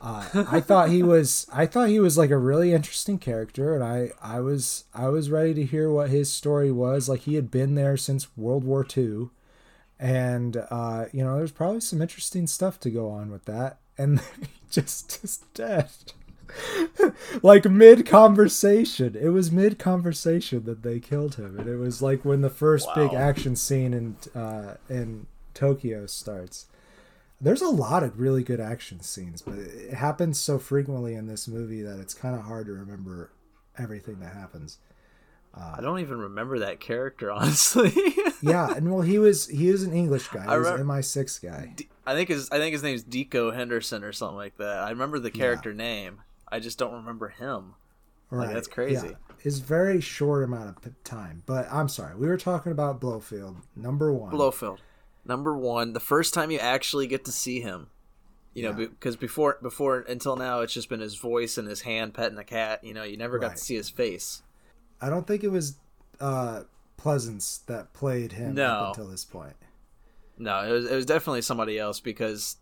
Uh, 0.00 0.44
I 0.50 0.60
thought 0.60 0.90
he 0.90 1.02
was 1.02 1.46
I 1.52 1.66
thought 1.66 1.88
he 1.88 2.00
was 2.00 2.18
like 2.18 2.30
a 2.30 2.36
really 2.38 2.72
interesting 2.72 3.18
character, 3.18 3.74
and 3.74 3.82
I 3.82 4.10
I 4.22 4.40
was 4.40 4.84
I 4.94 5.08
was 5.08 5.30
ready 5.30 5.54
to 5.54 5.64
hear 5.64 5.90
what 5.90 6.10
his 6.10 6.30
story 6.30 6.70
was. 6.70 7.08
Like 7.08 7.20
he 7.20 7.34
had 7.34 7.50
been 7.50 7.74
there 7.74 7.96
since 7.96 8.36
World 8.36 8.64
War 8.64 8.86
II, 8.96 9.30
and 9.98 10.56
uh, 10.70 11.06
you 11.12 11.24
know 11.24 11.36
there's 11.36 11.52
probably 11.52 11.80
some 11.80 12.02
interesting 12.02 12.46
stuff 12.46 12.78
to 12.80 12.90
go 12.90 13.08
on 13.10 13.30
with 13.30 13.44
that. 13.46 13.78
and 13.98 14.20
he 14.40 14.48
just 14.70 15.22
is 15.24 15.38
dead. 15.54 15.90
like 17.42 17.64
mid 17.64 18.06
conversation. 18.06 19.16
It 19.20 19.28
was 19.30 19.50
mid 19.50 19.78
conversation 19.78 20.64
that 20.64 20.82
they 20.82 21.00
killed 21.00 21.36
him, 21.36 21.58
and 21.58 21.68
it 21.68 21.76
was 21.76 22.02
like 22.02 22.24
when 22.24 22.40
the 22.42 22.50
first 22.50 22.88
big 22.94 23.12
action 23.14 23.56
scene 23.56 23.92
in 23.94 24.16
uh, 24.40 24.74
in 24.88 25.26
Tokyo 25.54 26.06
starts. 26.06 26.66
There's 27.40 27.62
a 27.62 27.68
lot 27.68 28.02
of 28.02 28.18
really 28.18 28.42
good 28.42 28.60
action 28.60 29.00
scenes, 29.00 29.42
but 29.42 29.58
it 29.58 29.94
happens 29.94 30.40
so 30.40 30.58
frequently 30.58 31.14
in 31.14 31.26
this 31.26 31.46
movie 31.46 31.82
that 31.82 31.98
it's 32.00 32.14
kind 32.14 32.34
of 32.34 32.42
hard 32.42 32.66
to 32.66 32.72
remember 32.72 33.30
everything 33.78 34.20
that 34.20 34.32
happens. 34.34 34.78
I 35.58 35.80
don't 35.80 36.00
even 36.00 36.18
remember 36.18 36.58
that 36.58 36.80
character, 36.80 37.30
honestly. 37.32 37.92
Yeah, 38.42 38.74
and 38.74 38.92
well, 38.92 39.00
he 39.00 39.18
was 39.18 39.46
he 39.48 39.70
was 39.72 39.82
an 39.84 39.92
English 39.94 40.28
guy. 40.28 40.42
He 40.42 40.48
I 40.48 40.58
was 40.58 40.68
remember- 40.70 40.94
an 40.94 41.00
MI6 41.00 41.42
guy. 41.42 41.74
I 42.06 42.14
think 42.14 42.28
his 42.28 42.50
I 42.50 42.58
think 42.58 42.72
his 42.74 42.82
name's 42.82 43.02
Dikko 43.04 43.54
Henderson 43.54 44.04
or 44.04 44.12
something 44.12 44.36
like 44.36 44.56
that. 44.58 44.80
I 44.80 44.90
remember 44.90 45.18
the 45.18 45.30
character 45.30 45.72
name. 45.72 46.20
I 46.50 46.60
just 46.60 46.78
don't 46.78 46.92
remember 46.92 47.28
him. 47.28 47.74
Like, 48.30 48.52
that's 48.52 48.68
crazy. 48.68 49.08
Yeah. 49.08 49.14
It's 49.44 49.58
very 49.58 50.00
short 50.00 50.42
amount 50.44 50.84
of 50.84 51.02
time, 51.04 51.42
but 51.46 51.68
I'm 51.72 51.88
sorry. 51.88 52.16
We 52.16 52.26
were 52.26 52.36
talking 52.36 52.72
about 52.72 53.00
Blofeld, 53.00 53.56
number 53.76 54.12
one. 54.12 54.30
Blofeld, 54.32 54.80
number 55.26 55.56
one. 55.56 55.92
The 55.92 56.00
first 56.00 56.32
time 56.34 56.50
you 56.50 56.58
actually 56.58 57.06
get 57.06 57.24
to 57.26 57.32
see 57.32 57.60
him, 57.60 57.88
you 58.54 58.62
know, 58.62 58.70
Yeah. 58.70 58.86
because 58.88 59.16
before 59.16 59.58
before 59.62 60.00
until 60.00 60.36
now 60.36 60.60
it's 60.60 60.72
just 60.72 60.88
been 60.88 61.00
his 61.00 61.16
voice 61.16 61.58
and 61.58 61.68
his 61.68 61.82
hand 61.82 62.14
petting 62.14 62.36
the 62.36 62.44
cat. 62.44 62.82
You 62.84 62.94
know, 62.94 63.02
you 63.02 63.16
never 63.16 63.38
got 63.38 63.52
to 63.56 63.58
see 63.62 63.74
his 63.76 63.90
face. 63.90 64.42
I 65.00 65.10
don't 65.10 65.26
think 65.26 65.44
it 65.44 65.50
was 65.50 65.76
uh, 66.20 66.62
Pleasence 66.98 67.64
that 67.66 67.92
played 67.92 68.32
him 68.32 68.54
No. 68.54 68.64
up 68.66 68.88
until 68.96 69.10
this 69.10 69.24
point. 69.24 69.54
No, 70.38 70.60
it 70.66 70.70
was 70.72 70.90
it 70.90 70.94
was 70.94 71.06
definitely 71.06 71.42
somebody 71.42 71.78
else 71.78 72.00
because 72.00 72.56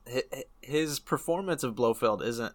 his 0.60 0.98
performance 1.00 1.62
of 1.64 1.74
Blofeld 1.74 2.22
isn't 2.22 2.54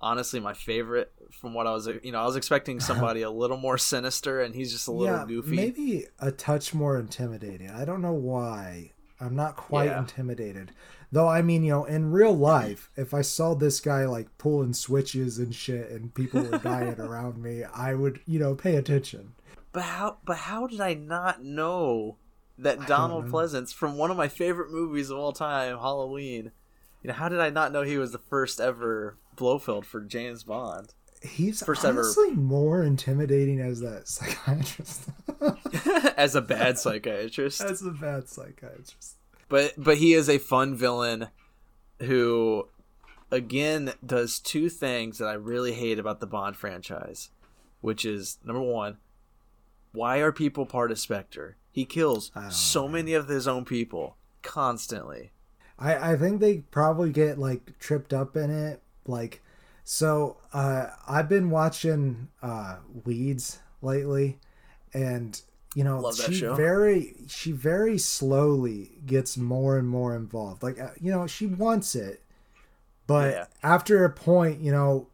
honestly 0.00 0.40
my 0.40 0.54
favorite. 0.54 1.12
From 1.30 1.54
what 1.54 1.66
I 1.66 1.72
was, 1.72 1.88
you 2.02 2.12
know, 2.12 2.20
I 2.20 2.26
was 2.26 2.36
expecting 2.36 2.78
somebody 2.90 3.22
a 3.22 3.30
little 3.30 3.56
more 3.56 3.78
sinister, 3.78 4.42
and 4.42 4.54
he's 4.54 4.72
just 4.72 4.88
a 4.88 4.92
little 4.92 5.16
yeah, 5.18 5.24
goofy. 5.26 5.56
maybe 5.56 6.06
a 6.18 6.30
touch 6.30 6.72
more 6.74 6.98
intimidating. 6.98 7.70
I 7.70 7.84
don't 7.84 8.02
know 8.02 8.12
why. 8.12 8.91
I'm 9.22 9.36
not 9.36 9.56
quite 9.56 9.86
Yeah. 9.90 9.98
intimidated. 10.00 10.72
Though 11.12 11.28
I 11.28 11.42
mean, 11.42 11.62
you 11.62 11.70
know, 11.70 11.84
in 11.84 12.10
real 12.10 12.36
life, 12.36 12.90
if 12.96 13.14
I 13.14 13.20
saw 13.22 13.54
this 13.54 13.80
guy 13.80 14.04
like 14.06 14.36
pulling 14.38 14.72
switches 14.72 15.38
and 15.38 15.54
shit 15.54 15.90
and 15.90 16.12
people 16.14 16.42
were 16.42 16.58
dying 16.58 16.98
around 17.00 17.42
me, 17.42 17.64
I 17.64 17.94
would, 17.94 18.20
you 18.26 18.38
know, 18.38 18.54
pay 18.54 18.76
attention. 18.76 19.34
But 19.72 19.82
how? 19.84 20.18
But 20.24 20.36
how 20.38 20.66
did 20.66 20.80
I 20.80 20.94
not 20.94 21.42
know 21.44 22.16
that 22.58 22.78
don't 22.78 22.86
Donald. 22.88 23.26
Pleasence 23.28 23.72
from 23.72 23.96
one 23.96 24.10
of 24.10 24.16
my 24.16 24.28
favorite 24.28 24.70
movies 24.70 25.10
of 25.10 25.18
all 25.18 25.32
time, 25.32 25.78
Halloween? 25.78 26.52
You 27.02 27.08
know, 27.08 27.14
how 27.14 27.28
did 27.28 27.40
I 27.40 27.50
not 27.50 27.72
know 27.72 27.82
he 27.82 27.98
was 27.98 28.12
the 28.12 28.18
first 28.18 28.60
ever 28.60 29.16
Blofeld 29.36 29.84
for 29.86 30.00
James 30.00 30.44
Bond? 30.44 30.94
He's 31.22 31.62
First 31.62 31.84
ever- 31.84 32.00
honestly 32.00 32.30
more 32.32 32.82
intimidating 32.82 33.60
as 33.60 33.80
that 33.80 34.08
psychiatrist. 34.08 35.08
As 36.16 36.34
a 36.34 36.40
bad 36.42 36.78
psychiatrist, 36.78 37.60
as 37.60 37.82
a 37.82 37.90
bad 37.90 38.28
psychiatrist. 38.28 39.16
but 39.48 39.72
but 39.76 39.96
he 39.98 40.12
is 40.14 40.28
a 40.28 40.38
fun 40.38 40.76
villain 40.76 41.28
who 42.00 42.68
again 43.30 43.92
does 44.04 44.38
two 44.38 44.68
things 44.68 45.18
that 45.18 45.26
I 45.26 45.32
really 45.32 45.72
hate 45.72 45.98
about 45.98 46.20
the 46.20 46.26
Bond 46.26 46.56
franchise, 46.56 47.30
which 47.80 48.04
is 48.04 48.38
number 48.44 48.60
one, 48.62 48.98
why 49.92 50.18
are 50.18 50.30
people 50.32 50.64
part 50.66 50.92
of 50.92 50.98
Spectre? 50.98 51.56
He 51.72 51.84
kills 51.84 52.30
oh, 52.36 52.50
so 52.50 52.82
know. 52.82 52.92
many 52.92 53.14
of 53.14 53.28
his 53.28 53.48
own 53.48 53.64
people 53.64 54.16
constantly. 54.42 55.32
I, 55.78 56.12
I 56.12 56.16
think 56.16 56.40
they 56.40 56.58
probably 56.58 57.10
get 57.10 57.38
like 57.38 57.78
tripped 57.80 58.12
up 58.12 58.36
in 58.36 58.50
it. 58.50 58.80
Like, 59.06 59.42
so 59.84 60.38
uh, 60.52 60.88
I've 61.08 61.28
been 61.28 61.50
watching 61.50 62.28
uh, 62.42 62.76
Weeds 63.04 63.58
lately, 63.80 64.38
and 64.94 65.40
you 65.74 65.84
know 65.84 66.00
Love 66.00 66.16
she 66.16 66.40
very 66.40 67.14
she 67.28 67.52
very 67.52 67.98
slowly 67.98 68.92
gets 69.06 69.36
more 69.36 69.78
and 69.78 69.88
more 69.88 70.14
involved. 70.14 70.62
Like, 70.62 70.80
uh, 70.80 70.90
you 71.00 71.10
know, 71.10 71.26
she 71.26 71.46
wants 71.46 71.94
it, 71.94 72.22
but 73.06 73.32
Yeah. 73.32 73.46
after 73.62 74.04
a 74.04 74.10
point, 74.10 74.60
you 74.60 74.72
know. 74.72 75.08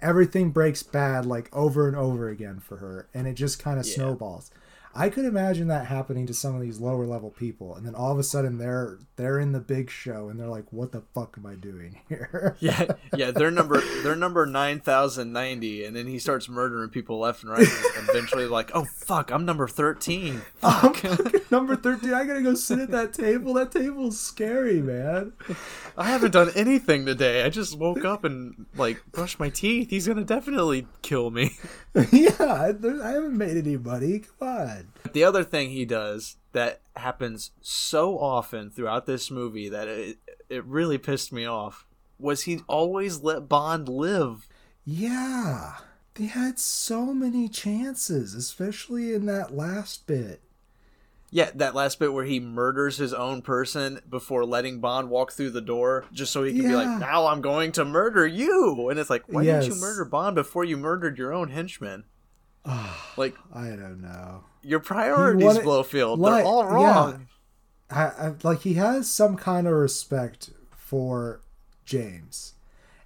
Everything 0.00 0.50
breaks 0.50 0.82
bad 0.82 1.26
like 1.26 1.48
over 1.54 1.86
and 1.86 1.96
over 1.96 2.28
again 2.28 2.58
for 2.58 2.78
her, 2.78 3.06
and 3.14 3.28
it 3.28 3.34
just 3.34 3.60
kind 3.60 3.78
of 3.78 3.86
Yeah. 3.86 3.94
snowballs. 3.94 4.50
I 4.94 5.08
could 5.08 5.24
imagine 5.24 5.68
that 5.68 5.86
happening 5.86 6.26
to 6.26 6.34
some 6.34 6.54
of 6.54 6.60
these 6.60 6.78
lower 6.78 7.06
level 7.06 7.30
people, 7.30 7.74
and 7.74 7.86
then 7.86 7.94
all 7.94 8.12
of 8.12 8.18
a 8.18 8.22
sudden 8.22 8.58
they're 8.58 8.98
they're 9.16 9.38
in 9.38 9.52
the 9.52 9.60
big 9.60 9.88
show, 9.90 10.28
and 10.28 10.38
they're 10.38 10.48
like, 10.48 10.70
"What 10.70 10.92
the 10.92 11.02
fuck 11.14 11.36
am 11.38 11.46
I 11.46 11.54
doing 11.54 12.00
here?" 12.08 12.56
Yeah, 12.60 12.92
yeah, 13.16 13.30
they're 13.30 13.50
number 13.50 13.80
they're 14.02 14.14
number 14.14 14.44
nine 14.44 14.80
thousand 14.80 15.32
ninety, 15.32 15.84
and 15.84 15.96
then 15.96 16.06
he 16.06 16.18
starts 16.18 16.48
murdering 16.48 16.90
people 16.90 17.18
left 17.20 17.42
and 17.42 17.52
right, 17.52 17.66
and 17.96 18.08
eventually 18.08 18.46
like, 18.46 18.70
oh 18.74 18.84
fuck, 18.84 19.30
I'm 19.30 19.44
number 19.44 19.66
thirteen. 19.66 20.42
I'm 20.62 20.92
number 21.50 21.74
thirteen. 21.76 22.12
I 22.12 22.24
gotta 22.24 22.42
go 22.42 22.54
sit 22.54 22.78
at 22.78 22.90
that 22.90 23.14
table. 23.14 23.54
That 23.54 23.72
table's 23.72 24.20
scary, 24.20 24.80
man. 24.82 25.32
I 25.96 26.04
haven't 26.04 26.32
done 26.32 26.50
anything 26.54 27.06
today. 27.06 27.44
I 27.44 27.48
just 27.48 27.78
woke 27.78 28.04
up 28.04 28.24
and 28.24 28.66
like 28.76 29.02
brushed 29.10 29.40
my 29.40 29.48
teeth. 29.48 29.90
He's 29.90 30.06
gonna 30.06 30.24
definitely 30.24 30.86
kill 31.00 31.30
me. 31.30 31.56
yeah, 32.12 32.34
I 32.38 32.66
haven't 33.10 33.36
made 33.38 33.56
any 33.56 33.76
money. 33.76 34.20
Come 34.20 34.48
on. 34.48 34.81
The 35.12 35.24
other 35.24 35.44
thing 35.44 35.70
he 35.70 35.84
does 35.84 36.36
that 36.52 36.80
happens 36.96 37.50
so 37.60 38.18
often 38.18 38.70
throughout 38.70 39.06
this 39.06 39.30
movie 39.30 39.68
that 39.68 39.88
it 39.88 40.18
it 40.48 40.64
really 40.64 40.98
pissed 40.98 41.32
me 41.32 41.46
off 41.46 41.86
was 42.18 42.42
he 42.42 42.60
always 42.68 43.22
let 43.22 43.48
Bond 43.48 43.88
live. 43.88 44.48
Yeah, 44.84 45.76
they 46.14 46.26
had 46.26 46.58
so 46.58 47.12
many 47.14 47.48
chances, 47.48 48.34
especially 48.34 49.14
in 49.14 49.26
that 49.26 49.54
last 49.54 50.06
bit. 50.06 50.40
Yeah, 51.30 51.50
that 51.54 51.74
last 51.74 51.98
bit 51.98 52.12
where 52.12 52.26
he 52.26 52.40
murders 52.40 52.98
his 52.98 53.14
own 53.14 53.40
person 53.40 54.00
before 54.08 54.44
letting 54.44 54.80
Bond 54.80 55.08
walk 55.08 55.32
through 55.32 55.50
the 55.50 55.62
door, 55.62 56.04
just 56.12 56.30
so 56.30 56.42
he 56.42 56.52
can 56.52 56.68
be 56.68 56.74
like, 56.74 57.00
"Now 57.00 57.26
I'm 57.28 57.40
going 57.40 57.72
to 57.72 57.86
murder 57.86 58.26
you," 58.26 58.90
and 58.90 58.98
it's 59.00 59.08
like, 59.08 59.24
why 59.28 59.42
didn't 59.42 59.66
you 59.68 59.80
murder 59.80 60.04
Bond 60.04 60.34
before 60.34 60.64
you 60.64 60.76
murdered 60.76 61.16
your 61.16 61.32
own 61.32 61.48
henchman? 61.48 62.04
like 63.16 63.34
I 63.54 63.68
don't 63.68 64.00
know. 64.02 64.44
your 64.62 64.80
priorities, 64.80 65.44
wanted- 65.44 65.64
Blofeld, 65.64 66.18
like, 66.18 66.42
they're 66.44 66.44
all 66.52 66.64
yeah. 66.64 66.94
wrong. 66.94 67.28
I, 67.90 68.02
I, 68.04 68.32
like 68.42 68.60
he 68.62 68.74
has 68.74 69.10
some 69.10 69.36
kind 69.36 69.66
of 69.66 69.74
respect 69.74 70.50
for 70.74 71.40
James, 71.84 72.54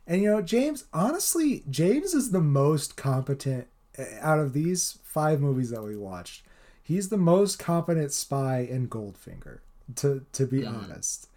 and 0.07 0.23
you 0.23 0.31
know 0.31 0.43
James. 0.43 0.85
Honestly, 0.93 1.65
James 1.69 2.15
is 2.15 2.31
the 2.31 2.41
most 2.41 2.97
competent 2.97 3.67
uh, 3.99 4.05
out 4.21 4.39
of 4.39 4.53
these 4.53 4.99
five 5.03 5.41
movies 5.41 5.71
that 5.71 5.83
we 5.83 5.97
watched. 5.97 6.45
He's 6.83 7.09
the 7.09 7.17
most 7.17 7.59
competent 7.59 8.13
spy 8.13 8.59
in 8.61 8.89
Goldfinger. 8.89 9.59
To 9.97 10.25
to 10.33 10.47
be 10.47 10.65
honest, 10.65 11.29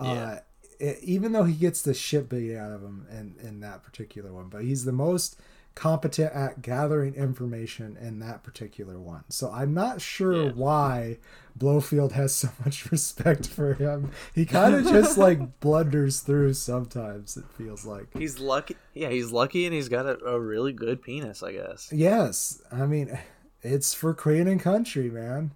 Yeah. 0.00 0.06
uh, 0.10 0.38
e- 0.80 0.94
even 1.02 1.32
though 1.32 1.44
he 1.44 1.54
gets 1.54 1.82
the 1.82 1.94
shit 1.94 2.28
beat 2.28 2.56
out 2.56 2.72
of 2.72 2.82
him 2.82 3.06
in 3.12 3.34
in 3.46 3.60
that 3.60 3.82
particular 3.84 4.32
one, 4.32 4.48
but 4.48 4.62
he's 4.62 4.84
the 4.84 4.92
most 4.92 5.38
competent 5.78 6.32
at 6.32 6.60
gathering 6.60 7.14
information 7.14 7.96
in 8.00 8.18
that 8.18 8.42
particular 8.42 8.98
one. 8.98 9.22
So 9.28 9.50
I'm 9.52 9.72
not 9.72 10.00
sure 10.00 10.46
Yeah. 10.46 10.50
why 10.52 11.18
Blofeld 11.56 12.12
has 12.12 12.34
so 12.34 12.48
much 12.64 12.90
respect 12.90 13.46
for 13.46 13.74
him. 13.74 14.10
He 14.34 14.44
kind 14.58 14.74
of 14.74 14.84
just 14.86 15.16
like 15.16 15.60
blunders 15.60 16.20
through 16.20 16.54
sometimes. 16.54 17.36
It 17.36 17.44
feels 17.56 17.84
like. 17.86 18.08
He's 18.16 18.40
lucky. 18.40 18.76
Yeah, 18.92 19.10
he's 19.10 19.30
lucky, 19.30 19.66
and 19.66 19.74
he's 19.74 19.88
got 19.88 20.06
a, 20.06 20.18
a 20.24 20.40
really 20.40 20.72
good 20.72 21.00
penis, 21.02 21.42
I 21.42 21.52
guess. 21.52 21.90
Yes, 21.92 22.60
I 22.72 22.86
mean, 22.86 23.16
it's 23.62 23.94
for 23.94 24.14
Queen 24.14 24.48
and 24.48 24.60
Country, 24.60 25.10
man. 25.10 25.52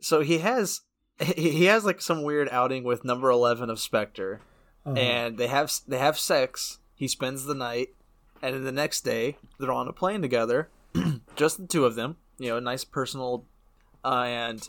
So 0.00 0.20
he 0.22 0.38
has 0.38 0.80
he 1.20 1.66
has 1.66 1.84
like 1.84 2.00
some 2.00 2.22
weird 2.22 2.48
outing 2.50 2.84
with 2.84 3.04
number 3.04 3.30
eleven 3.30 3.68
of 3.70 3.78
Spectre. 3.78 4.40
Uh, 4.84 4.94
and 4.94 5.38
they 5.38 5.46
have 5.46 5.70
they 5.86 5.98
have 5.98 6.18
sex. 6.18 6.78
He 6.94 7.06
spends 7.06 7.44
the 7.44 7.54
night, 7.54 7.88
and 8.42 8.54
then 8.54 8.64
the 8.64 8.72
next 8.72 9.02
day 9.02 9.36
they're 9.58 9.72
on 9.72 9.88
a 9.88 9.92
plane 9.92 10.20
together, 10.20 10.68
just 11.36 11.58
the 11.58 11.66
two 11.66 11.84
of 11.84 11.94
them. 11.94 12.16
You 12.38 12.50
know, 12.50 12.58
nice 12.58 12.84
personal, 12.84 13.46
uh, 14.04 14.24
and 14.26 14.68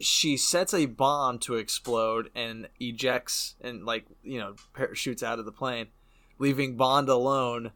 she 0.00 0.36
sets 0.36 0.74
a 0.74 0.86
bomb 0.86 1.38
to 1.40 1.56
explode 1.56 2.30
and 2.34 2.68
ejects 2.78 3.54
and 3.60 3.84
like 3.84 4.04
you 4.22 4.38
know 4.38 4.54
parachutes 4.74 5.22
out 5.22 5.38
of 5.38 5.44
the 5.44 5.52
plane, 5.52 5.86
leaving 6.38 6.76
Bond 6.76 7.08
alone. 7.08 7.72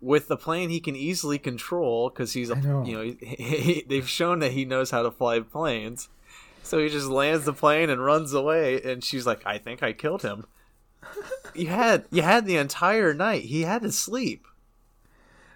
With 0.00 0.28
the 0.28 0.36
plane, 0.38 0.70
he 0.70 0.80
can 0.80 0.96
easily 0.96 1.38
control 1.38 2.08
because 2.08 2.32
he's 2.32 2.48
a 2.48 2.56
know. 2.56 2.82
you 2.84 2.96
know 2.96 3.02
he, 3.02 3.44
he, 3.44 3.84
they've 3.86 4.08
shown 4.08 4.38
that 4.38 4.52
he 4.52 4.64
knows 4.64 4.90
how 4.90 5.02
to 5.02 5.10
fly 5.10 5.40
planes. 5.40 6.08
So 6.62 6.78
he 6.78 6.88
just 6.88 7.08
lands 7.08 7.44
the 7.44 7.52
plane 7.52 7.90
and 7.90 8.02
runs 8.02 8.32
away, 8.32 8.80
and 8.82 9.04
she's 9.04 9.26
like, 9.26 9.42
"I 9.44 9.58
think 9.58 9.82
I 9.82 9.92
killed 9.92 10.22
him." 10.22 10.46
You 11.54 11.66
had 11.68 12.04
you 12.10 12.22
had 12.22 12.46
the 12.46 12.56
entire 12.56 13.12
night. 13.14 13.42
He 13.44 13.62
had 13.62 13.82
to 13.82 13.92
sleep. 13.92 14.46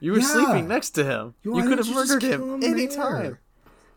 You 0.01 0.13
were 0.13 0.19
Yeah. 0.19 0.27
sleeping 0.27 0.69
next 0.69 0.91
to 0.91 1.05
him. 1.05 1.35
Why 1.45 1.63
you 1.63 1.69
could 1.69 1.79
have 1.79 1.95
murdered 1.95 2.23
him 2.23 2.61
there? 2.61 2.71
anytime. 2.71 3.39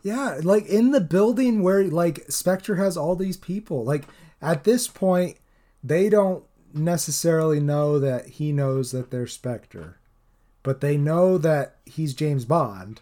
Yeah, 0.04 0.40
like 0.42 0.66
in 0.68 0.92
the 0.92 1.02
building 1.02 1.64
where 1.64 1.84
like 1.84 2.26
Spectre 2.30 2.76
has 2.76 2.96
all 2.96 3.16
these 3.16 3.38
people. 3.38 3.84
Like 3.84 4.06
at 4.42 4.64
this 4.64 4.88
point, 4.88 5.38
they 5.84 6.08
don't 6.10 6.44
necessarily 6.74 7.60
know 7.60 8.00
that 8.00 8.28
he 8.28 8.52
knows 8.52 8.92
that 8.92 9.10
they're 9.12 9.28
Spectre, 9.28 9.98
but 10.64 10.80
they 10.82 10.98
know 10.98 11.38
that 11.38 11.78
he's 11.86 12.14
James 12.14 12.46
Bond. 12.46 13.02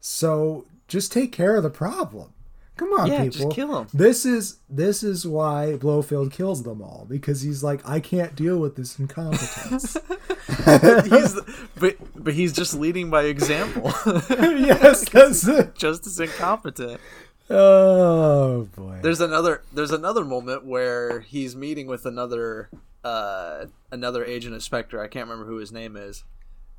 So 0.00 0.66
just 0.88 1.12
take 1.12 1.32
care 1.32 1.56
of 1.56 1.62
the 1.62 1.70
problem. 1.70 2.32
Come 2.76 2.92
on, 2.92 3.06
Yeah, 3.06 3.22
people. 3.24 3.30
just 3.46 3.50
kill 3.56 3.78
him. 3.78 3.86
This 3.94 4.26
is 4.26 4.58
this 4.68 5.02
is 5.04 5.26
why 5.26 5.76
Blofeld 5.76 6.32
kills 6.32 6.64
them 6.64 6.82
all 6.82 7.06
because 7.08 7.42
he's 7.42 7.62
like, 7.62 7.88
I 7.88 8.00
can't 8.00 8.34
deal 8.34 8.58
with 8.58 8.74
this 8.76 8.98
incompetence. 8.98 9.96
he's 11.04 11.40
but 11.78 11.96
but 12.16 12.34
he's 12.34 12.52
just 12.52 12.74
leading 12.74 13.10
by 13.10 13.24
example. 13.24 13.92
yes, 14.30 15.08
that's 15.08 15.46
it. 15.46 15.76
just 15.76 16.06
as 16.06 16.18
incompetent. 16.18 17.00
Oh 17.48 18.64
boy. 18.74 18.98
There's 19.02 19.20
another 19.20 19.62
there's 19.72 19.92
another 19.92 20.24
moment 20.24 20.64
where 20.66 21.20
he's 21.20 21.54
meeting 21.54 21.86
with 21.86 22.06
another 22.06 22.70
uh 23.04 23.66
another 23.92 24.24
agent 24.24 24.54
of 24.54 24.62
Spectre. 24.62 25.00
I 25.00 25.08
can't 25.08 25.28
remember 25.28 25.48
who 25.50 25.58
his 25.58 25.70
name 25.70 25.96
is. 25.96 26.24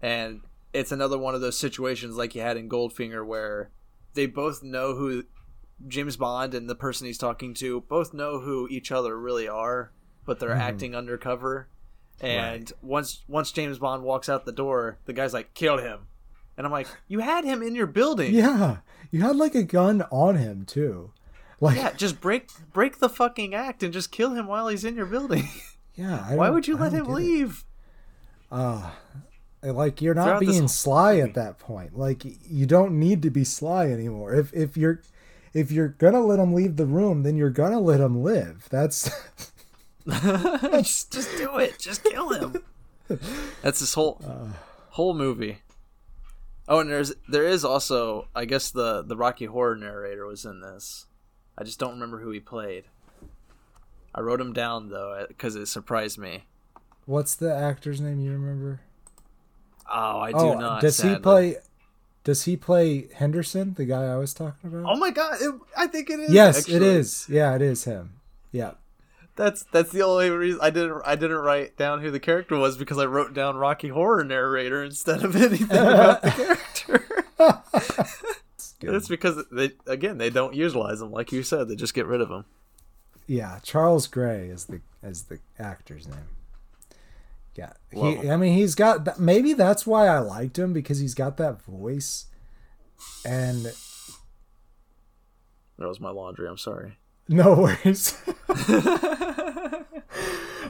And 0.02 0.42
it's 0.74 0.92
another 0.92 1.18
one 1.18 1.36
of 1.36 1.42
those 1.42 1.58
situations 1.58 2.18
like 2.18 2.36
you 2.36 2.42
had 2.42 2.58
in 2.58 2.68
Goldfinger 2.68 3.26
where 3.26 3.70
they 4.14 4.26
both 4.26 4.62
know 4.64 4.96
who 4.96 5.24
James 5.88 6.18
Bond 6.18 6.54
and 6.54 6.70
the 6.70 6.76
person 6.76 7.08
he's 7.08 7.18
talking 7.18 7.54
to 7.56 7.82
both 7.82 8.14
know 8.14 8.40
who 8.40 8.68
each 8.70 8.92
other 8.92 9.20
really 9.20 9.48
are, 9.48 9.92
but 10.26 10.40
they're 10.40 10.56
hmm. 10.56 10.62
acting 10.62 10.96
undercover. 10.96 11.68
And 12.22 12.72
once 12.82 13.24
once 13.28 13.52
James 13.52 13.78
Bond 13.78 14.04
walks 14.04 14.30
out 14.30 14.46
the 14.46 14.52
door, 14.52 15.00
the 15.06 15.14
guy's 15.14 15.34
like, 15.34 15.54
"Kill 15.54 15.78
him," 15.80 16.08
and 16.58 16.66
I'm 16.66 16.72
like, 16.72 16.88
"You 17.08 17.20
had 17.20 17.44
him 17.44 17.62
in 17.62 17.76
your 17.76 17.88
building. 17.88 18.34
yeah, 18.34 18.78
you 19.12 19.22
had 19.22 19.36
like 19.36 19.54
a 19.54 19.64
gun 19.64 20.04
on 20.12 20.38
him 20.38 20.66
too. 20.66 21.12
Like, 21.60 21.78
Yeah, 21.78 21.92
just 21.92 22.22
break 22.22 22.50
break 22.74 23.00
the 23.00 23.10
fucking 23.10 23.54
act 23.54 23.84
and 23.84 23.94
just 23.94 24.12
kill 24.12 24.34
him 24.34 24.48
while 24.48 24.68
he's 24.68 24.86
in 24.86 24.96
your 24.96 25.06
building. 25.06 25.48
yeah. 25.96 26.26
I 26.30 26.36
Why 26.36 26.50
would 26.50 26.68
you 26.68 26.78
let 26.78 26.92
him 26.92 27.08
leave? 27.08 27.64
Ah, 28.52 28.96
like 29.62 30.02
you're 30.02 30.14
not 30.14 30.26
Throughout 30.26 30.40
being 30.42 30.68
sly 30.68 31.18
at 31.18 31.34
that 31.34 31.60
point. 31.60 31.98
Like 31.98 32.24
you 32.24 32.66
don't 32.66 33.00
need 33.00 33.22
to 33.24 33.30
be 33.30 33.44
sly 33.44 33.88
anymore. 33.88 34.34
If 34.34 34.54
if 34.54 34.78
you're 34.78 35.02
if 35.56 35.72
you're 35.72 35.88
gonna 35.88 36.20
let 36.20 36.38
him 36.38 36.54
leave 36.54 36.76
the 36.76 36.86
room, 36.86 37.24
then 37.24 37.38
you're 37.38 37.50
gonna 37.50 37.80
let 37.80 38.02
him 38.02 38.22
live. 38.22 38.68
That's 38.70 39.10
just 40.08 41.12
just 41.12 41.36
do 41.38 41.58
it. 41.58 41.80
Just 41.80 42.04
kill 42.04 42.30
him. 42.30 42.64
That's 43.64 43.80
this 43.80 43.96
whole 43.96 44.22
whole 44.90 45.16
movie. 45.16 45.60
Oh, 46.68 46.80
and 46.80 46.90
there's 46.90 47.14
there 47.30 47.48
is 47.48 47.64
also 47.64 48.28
I 48.36 48.44
guess 48.46 48.70
the 48.70 49.02
the 49.02 49.16
Rocky 49.16 49.46
Horror 49.46 49.78
narrator 49.78 50.28
was 50.28 50.44
in 50.46 50.60
this. 50.60 51.08
I 51.58 51.64
just 51.64 51.80
don't 51.80 51.94
remember 51.94 52.20
who 52.20 52.32
he 52.32 52.42
played. 52.42 52.84
I 54.14 54.22
wrote 54.22 54.42
him 54.42 54.52
down 54.52 54.90
though 54.90 55.14
uh, 55.14 55.28
because 55.28 55.56
it 55.56 55.68
surprised 55.68 56.18
me. 56.18 56.44
what's 57.06 57.34
the 57.34 57.56
actor's 57.56 58.02
name 58.02 58.20
you 58.20 58.32
remember? 58.32 58.82
Oh, 59.90 60.20
I 60.20 60.32
do 60.32 60.38
oh, 60.38 60.54
not. 60.60 60.82
does 60.82 61.00
he 61.00 61.16
play? 61.16 61.58
Does 62.26 62.44
he 62.44 62.58
play 62.58 63.08
Henderson, 63.14 63.76
the 63.76 63.86
guy 63.86 64.04
I 64.06 64.18
was 64.18 64.34
talking 64.34 64.70
about? 64.70 64.92
Oh 64.92 64.98
my 64.98 65.12
god! 65.12 65.38
It, 65.40 65.54
I 65.78 65.88
think 65.88 66.10
it 66.10 66.20
is. 66.20 66.34
yes, 66.34 66.58
it 66.68 66.74
actually. 66.74 66.88
is. 66.88 67.28
Yeah, 67.30 67.56
it 67.56 67.62
is 67.62 67.86
him. 67.86 68.16
Yeah. 68.52 68.72
That's 69.38 69.64
that's 69.64 69.92
the 69.92 70.02
only 70.02 70.30
reason 70.30 70.60
I 70.62 70.70
didn't 70.70 71.02
I 71.06 71.16
didn't 71.16 71.38
write 71.38 71.78
down 71.78 72.02
who 72.02 72.10
the 72.10 72.20
character 72.20 72.58
was 72.58 72.78
because 72.78 72.98
I 72.98 73.06
wrote 73.06 73.34
down 73.34 73.58
Rocky 73.58 73.90
Horror 73.90 74.24
narrator 74.24 74.84
instead 74.84 75.24
of 75.24 75.36
anything 75.36 75.70
about 75.70 76.22
the 76.22 76.32
character. 76.32 77.26
It's 78.82 79.08
because 79.08 79.44
they 79.52 79.72
again 79.88 80.18
they 80.20 80.30
don't 80.30 80.54
utilize 80.54 81.00
them 81.00 81.12
like 81.12 81.32
you 81.32 81.44
said 81.44 81.68
they 81.68 81.76
just 81.76 81.94
get 81.94 82.06
rid 82.06 82.22
of 82.22 82.30
them. 82.30 82.46
Yeah, 83.26 83.60
Charles 83.64 84.06
Gray 84.08 84.48
is 84.48 84.66
the 84.66 84.82
is 85.02 85.24
the 85.24 85.40
actor's 85.58 86.08
name. 86.08 86.28
Yeah, 87.56 87.72
Love 87.94 88.22
he. 88.22 88.30
I 88.30 88.38
mean, 88.38 88.54
he's 88.54 88.76
got. 88.76 89.06
That, 89.06 89.20
maybe 89.20 89.54
that's 89.54 89.88
why 89.88 90.08
I 90.08 90.20
liked 90.20 90.60
him 90.60 90.74
because 90.74 91.00
he's 91.00 91.14
got 91.14 91.38
that 91.38 91.62
voice, 91.62 92.26
and 93.26 93.66
That 95.78 95.88
was 95.88 96.02
my 96.02 96.10
laundry. 96.10 96.48
I'm 96.48 96.58
sorry. 96.58 96.98
no 97.30 97.54
worries. 97.54 98.18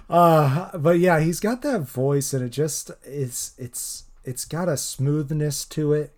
uh, 0.10 0.78
but 0.78 1.00
yeah, 1.00 1.20
he's 1.20 1.40
got 1.40 1.64
that 1.64 1.82
voice, 1.82 2.34
and 2.34 2.46
it 2.46 2.50
just 2.50 2.92
it's 3.04 3.54
it's 3.58 4.04
it's 4.24 4.46
got 4.46 4.70
a 4.70 4.78
smoothness 4.78 5.66
to 5.66 5.94
it, 5.94 6.14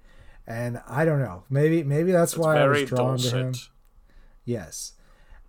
and 0.46 0.82
I 0.88 1.06
don't 1.06 1.20
know. 1.20 1.44
Maybe 1.50 1.82
maybe 1.84 2.12
that's 2.12 2.34
It's 2.34 2.40
why 2.40 2.58
I 2.60 2.68
was 2.68 2.84
drawn 2.84 3.18
to 3.18 3.38
him. 3.38 3.54
Yes, 4.44 4.94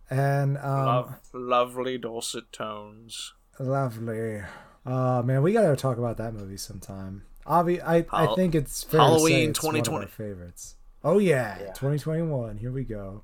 and 0.09 0.57
um, 0.59 0.87
Lov- 0.87 1.21
lovely 1.33 1.99
dulcet 1.99 2.53
tones. 2.53 3.35
Lovely. 3.59 4.43
Uh 4.91 5.23
man, 5.23 5.43
we 5.43 5.53
gotta 5.53 5.77
talk 5.77 5.99
about 5.99 6.17
that 6.17 6.33
movie 6.35 6.57
sometime. 6.57 7.23
Obvi- 7.47 7.83
I, 7.83 8.05
I 8.13 8.35
think 8.35 8.55
it's 8.55 8.83
fair 8.83 9.01
to 9.01 9.07
say 9.07 9.13
Halloween 9.13 9.51
it's 9.51 9.63
one 9.63 9.75
of 9.77 9.85
2020. 9.85 10.07
favorites. 10.07 10.75
Oh 11.05 11.19
yeah, 11.19 11.59
Yeah. 11.61 11.67
2021. 11.73 12.59
Here 12.59 12.71
we 12.73 12.85
go. 12.85 13.23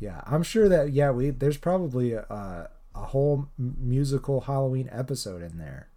Yeah, 0.00 0.20
I'm 0.26 0.42
sure 0.42 0.68
that 0.68 0.92
yeah 0.92 1.10
we 1.10 1.30
there's 1.30 1.56
probably 1.56 2.12
a 2.12 2.22
a, 2.22 2.70
a 2.94 3.04
whole 3.06 3.48
musical 3.58 4.42
Halloween 4.42 4.88
episode 4.92 5.42
in 5.42 5.58
there. 5.58 5.88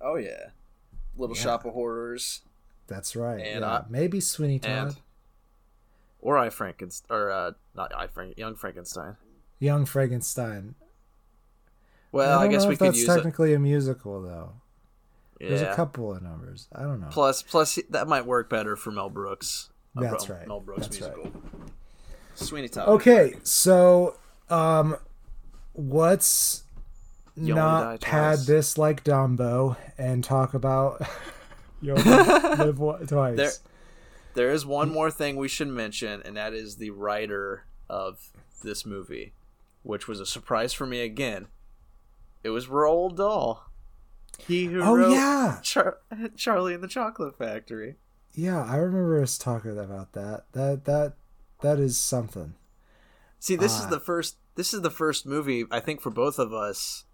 Oh 0.00 0.16
yeah, 0.16 0.50
Little 1.16 1.36
Yeah. 1.36 1.42
Shop 1.42 1.64
of 1.64 1.72
Horrors 1.74 2.40
That's 2.86 3.14
right. 3.16 3.40
And 3.40 3.60
yeah. 3.60 3.70
I- 3.70 3.84
maybe 3.88 4.20
Sweeney 4.20 4.58
Todd, 4.58 4.70
and 4.88 4.96
or 6.20 6.36
I 6.38 6.48
Frankenstein 6.50 7.14
or 7.16 7.30
uh, 7.30 7.52
not 7.74 7.94
I 7.94 8.06
Frank 8.06 8.36
Young 8.38 8.54
Frankenstein. 8.54 9.16
Young 9.58 9.84
Frankenstein. 9.86 10.74
Well, 12.12 12.38
I, 12.38 12.42
don't 12.44 12.52
guess 12.52 12.62
know 12.62 12.68
we 12.68 12.74
if 12.74 12.78
could 12.78 12.88
that's 12.88 12.98
use 13.00 13.08
it. 13.08 13.14
technically 13.14 13.54
a 13.54 13.58
musical 13.58 14.22
though. 14.22 14.52
There's 15.40 15.62
a 15.62 15.74
couple 15.74 16.14
of 16.14 16.22
numbers. 16.22 16.68
I 16.72 16.82
don't 16.82 17.00
know. 17.00 17.08
Plus, 17.10 17.42
plus 17.42 17.76
that 17.90 18.06
might 18.06 18.26
work 18.26 18.48
better 18.48 18.76
for 18.76 18.92
Mel 18.92 19.10
Brooks. 19.10 19.70
That's 19.96 20.28
Mel- 20.28 20.38
right. 20.38 20.46
Mel 20.48 20.60
Brooks 20.60 20.82
That's 20.86 21.00
right. 21.00 21.16
musical. 21.16 21.40
Sweeney 22.34 22.68
Todd. 22.68 22.88
Okay, 22.88 23.34
so 23.42 24.16
um, 24.50 24.96
what's 25.72 26.62
You 27.34 27.54
not 27.54 28.00
pad 28.00 28.36
twice. 28.36 28.46
this 28.46 28.78
like 28.78 29.02
Dumbo 29.04 29.76
and 29.98 30.22
talk 30.22 30.54
about 30.54 31.04
you 31.82 31.94
live 31.94 32.76
twice? 33.08 33.36
There, 33.36 33.50
there 34.34 34.50
is 34.52 34.64
one 34.64 34.90
more 34.90 35.10
thing 35.10 35.36
we 35.36 35.48
should 35.48 35.68
mention, 35.68 36.22
and 36.24 36.36
that 36.36 36.52
is 36.54 36.76
the 36.76 36.90
writer 36.90 37.64
of 37.90 38.30
this 38.62 38.86
movie, 38.86 39.32
which 39.82 40.06
was 40.06 40.20
a 40.20 40.26
surprise 40.26 40.72
for 40.72 40.86
me 40.86 41.00
again. 41.00 41.48
It 42.42 42.50
was 42.50 42.66
Roald 42.66 43.16
Dahl. 43.16 43.70
He 44.38 44.64
who 44.66 44.80
oh 44.82 44.94
wrote 44.96 45.12
yeah, 45.12 45.58
Char- 45.62 45.98
Charlie 46.36 46.74
and 46.74 46.82
the 46.82 46.88
Chocolate 46.88 47.36
Factory. 47.36 47.96
yeah. 48.34 48.64
I 48.64 48.76
remember 48.76 49.22
us 49.22 49.38
talking 49.38 49.78
about 49.78 50.12
that. 50.14 50.44
That 50.52 50.84
that 50.86 51.12
that 51.60 51.78
is 51.78 51.96
something. 51.98 52.54
See, 53.38 53.56
this 53.56 53.78
Ah. 53.78 53.84
is 53.84 53.86
the 53.88 54.00
first. 54.00 54.36
This 54.54 54.74
is 54.74 54.80
the 54.82 54.90
first 54.90 55.26
movie 55.26 55.64
I 55.70 55.80
think 55.80 56.00
for 56.00 56.10
both 56.10 56.38
of 56.38 56.52
us 56.52 57.04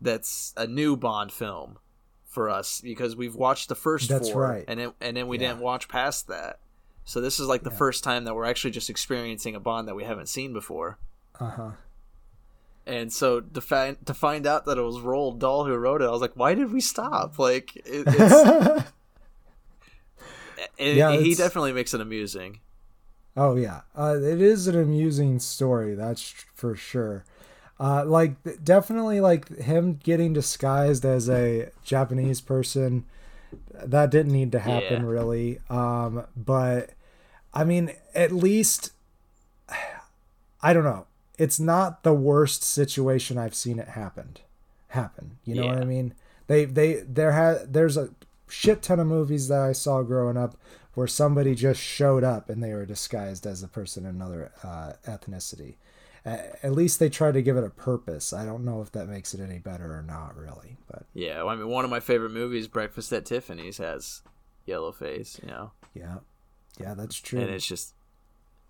that's 0.00 0.52
a 0.56 0.66
new 0.66 0.96
Bond 0.96 1.32
film 1.32 1.78
for 2.24 2.48
us 2.50 2.80
because 2.80 3.16
we've 3.16 3.34
watched 3.34 3.68
the 3.68 3.74
first 3.74 4.08
That's 4.08 4.30
four, 4.30 4.42
right. 4.42 4.64
and 4.68 4.78
then 4.80 4.92
and 5.00 5.16
then 5.16 5.28
we 5.28 5.38
Yeah. 5.38 5.48
didn't 5.48 5.60
watch 5.62 5.88
past 5.88 6.28
that. 6.28 6.60
So 7.04 7.20
this 7.20 7.40
is 7.40 7.46
like 7.46 7.62
the 7.62 7.70
Yeah. 7.70 7.76
first 7.76 8.04
time 8.04 8.24
that 8.24 8.34
we're 8.34 8.44
actually 8.44 8.70
just 8.72 8.90
experiencing 8.90 9.54
a 9.54 9.60
Bond 9.60 9.88
that 9.88 9.94
we 9.94 10.04
haven't 10.04 10.28
seen 10.28 10.52
before. 10.52 10.98
Uh 11.40 11.50
huh. 11.50 11.70
And 12.88 13.12
so 13.12 13.40
to 13.40 13.60
find 13.60 14.04
to 14.06 14.14
find 14.14 14.46
out 14.46 14.64
that 14.64 14.78
it 14.78 14.82
was 14.82 14.96
Roald 14.96 15.38
Dahl 15.38 15.64
who 15.66 15.74
wrote 15.76 16.00
it, 16.00 16.06
I 16.06 16.10
was 16.10 16.22
like, 16.22 16.32
why 16.34 16.54
did 16.54 16.72
we 16.72 16.80
stop? 16.80 17.38
Like, 17.38 17.76
it, 17.76 18.04
it's 18.06 18.84
it, 20.78 20.96
Yeah, 20.96 21.10
he 21.12 21.18
it's- 21.32 21.36
definitely 21.36 21.72
makes 21.72 21.94
it 21.94 22.00
amusing. 22.00 22.60
Oh 23.36 23.54
yeah, 23.54 23.82
uh, 23.96 24.16
it 24.20 24.40
is 24.40 24.66
an 24.66 24.76
amusing 24.76 25.38
story. 25.38 25.94
That's 25.94 26.22
for 26.54 26.74
sure. 26.74 27.24
Uh, 27.78 28.04
like 28.04 28.32
definitely 28.64 29.20
like 29.20 29.48
him 29.58 30.00
getting 30.02 30.32
disguised 30.32 31.04
as 31.04 31.28
a 31.30 31.68
Japanese 31.84 32.40
person. 32.40 33.04
That 33.72 34.10
didn't 34.10 34.32
need 34.32 34.50
to 34.52 34.58
happen 34.58 35.02
Yeah. 35.04 35.08
really. 35.08 35.60
Um, 35.70 36.26
but 36.36 36.90
I 37.54 37.62
mean, 37.64 37.92
at 38.14 38.32
least 38.32 38.92
I 40.62 40.72
don't 40.72 40.84
know. 40.84 41.06
It's 41.38 41.58
not 41.60 42.02
the 42.02 42.12
worst 42.14 42.62
situation 42.62 43.38
I've 43.38 43.54
seen 43.54 43.78
it 43.78 43.88
happened. 43.88 44.40
Happen. 44.88 45.38
You 45.44 45.54
know 45.54 45.66
what 45.66 45.78
I 45.78 45.84
mean? 45.84 46.14
They 46.46 46.64
they 46.64 46.94
there 47.06 47.32
had 47.32 47.72
there's 47.72 47.96
a 47.96 48.10
shit 48.48 48.82
ton 48.82 48.98
of 49.00 49.06
movies 49.06 49.48
that 49.48 49.60
I 49.60 49.72
saw 49.72 50.02
growing 50.02 50.36
up 50.36 50.56
where 50.94 51.06
somebody 51.06 51.54
just 51.54 51.80
showed 51.80 52.24
up 52.24 52.48
and 52.48 52.62
they 52.62 52.72
were 52.72 52.86
disguised 52.86 53.46
as 53.46 53.62
a 53.62 53.68
person 53.68 54.04
of 54.06 54.14
another 54.14 54.50
uh, 54.64 54.94
ethnicity. 55.06 55.74
A- 56.24 56.64
At 56.66 56.72
least 56.72 56.98
they 56.98 57.08
tried 57.10 57.34
to 57.34 57.42
give 57.42 57.56
it 57.56 57.62
a 57.64 57.70
purpose. 57.70 58.32
I 58.32 58.44
don't 58.44 58.64
know 58.64 58.80
if 58.80 58.90
that 58.92 59.06
makes 59.08 59.32
it 59.34 59.40
any 59.40 59.58
better 59.58 59.94
or 59.96 60.02
not, 60.02 60.36
really. 60.36 60.76
But 60.90 61.04
Yeah, 61.14 61.44
I 61.44 61.54
mean, 61.54 61.68
one 61.68 61.84
of 61.84 61.90
my 61.90 62.00
favorite 62.00 62.32
movies, 62.32 62.66
Breakfast 62.66 63.12
at 63.12 63.26
Tiffany's, 63.26 63.78
has 63.78 64.22
yellow 64.66 64.90
face. 64.90 65.38
You 65.42 65.48
know. 65.50 65.70
yeah, 65.94 66.16
yeah, 66.80 66.94
that's 66.94 67.16
true. 67.16 67.40
and 67.40 67.50
it's 67.50 67.66
just 67.66 67.94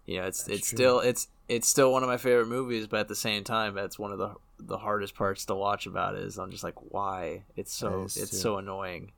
you 0.04 0.18
know 0.20 0.26
it's 0.26 0.42
That's 0.42 0.58
it's 0.58 0.68
true. 0.70 0.76
still 0.76 1.00
it's 1.00 1.28
it's 1.48 1.66
still 1.68 1.90
one 1.92 2.02
of 2.02 2.08
my 2.08 2.16
favorite 2.18 2.46
movies 2.48 2.86
but 2.86 3.00
at 3.00 3.08
the 3.08 3.14
same 3.14 3.42
time 3.44 3.74
that's 3.74 3.98
one 3.98 4.12
of 4.12 4.18
the 4.18 4.34
the 4.60 4.78
hardest 4.78 5.14
parts 5.14 5.44
to 5.46 5.54
watch 5.54 5.86
about 5.86 6.14
it 6.16 6.22
is 6.22 6.36
I'm 6.38 6.50
just 6.50 6.64
like, 6.64 6.74
why? 6.92 7.44
It's 7.56 7.72
so 7.72 8.02
it's 8.02 8.14
too. 8.14 8.26
so 8.36 8.58
annoying. 8.58 9.12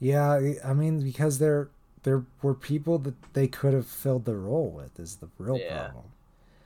Yeah, 0.00 0.54
I 0.64 0.72
mean 0.74 1.00
because 1.02 1.38
there 1.38 1.68
there 2.02 2.24
were 2.42 2.54
people 2.54 2.98
that 2.98 3.14
they 3.32 3.46
could 3.46 3.72
have 3.74 3.86
filled 3.86 4.24
the 4.24 4.34
role 4.34 4.70
with 4.70 4.98
is 4.98 5.16
the 5.16 5.28
real 5.38 5.58
Yeah. 5.58 5.84
problem. 5.84 6.04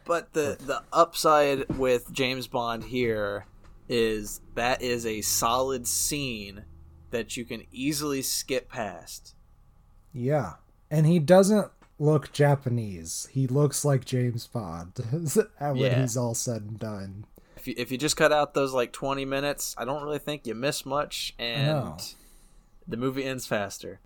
But 0.07 0.33
the 0.33 0.57
the 0.59 0.83
upside 0.93 1.69
with 1.77 2.13
James 2.13 2.47
Bond 2.47 2.85
here 2.85 3.45
is 3.89 4.41
that 4.55 4.81
is 4.81 5.05
a 5.05 5.21
solid 5.21 5.87
scene 5.87 6.65
that 7.11 7.37
you 7.37 7.45
can 7.45 7.65
easily 7.71 8.23
skip 8.23 8.69
past. 8.71 9.35
Yeah. 10.13 10.55
And 10.91 11.07
he 11.07 11.19
doesn't 11.19 11.71
look 11.99 12.33
Japanese. 12.33 13.29
He 13.31 13.47
looks 13.47 13.85
like 13.85 14.05
James 14.05 14.47
Bond 14.47 14.93
when 15.61 15.77
Yeah. 15.77 16.01
he's 16.01 16.17
all 16.17 16.35
said 16.35 16.63
and 16.63 16.79
done. 16.79 17.25
If 17.57 17.67
you, 17.67 17.75
if 17.79 17.91
you 17.91 17.99
just 17.99 18.17
cut 18.17 18.33
out 18.33 18.55
those 18.55 18.73
like 18.75 18.93
20 18.93 19.25
minutes, 19.25 19.75
I 19.79 19.85
don't 19.85 20.03
really 20.03 20.19
think 20.19 20.47
you 20.47 20.55
miss 20.55 20.85
much 20.87 21.35
and 21.39 21.95
the 22.87 22.97
movie 22.97 23.25
ends 23.25 23.47
faster. 23.47 24.01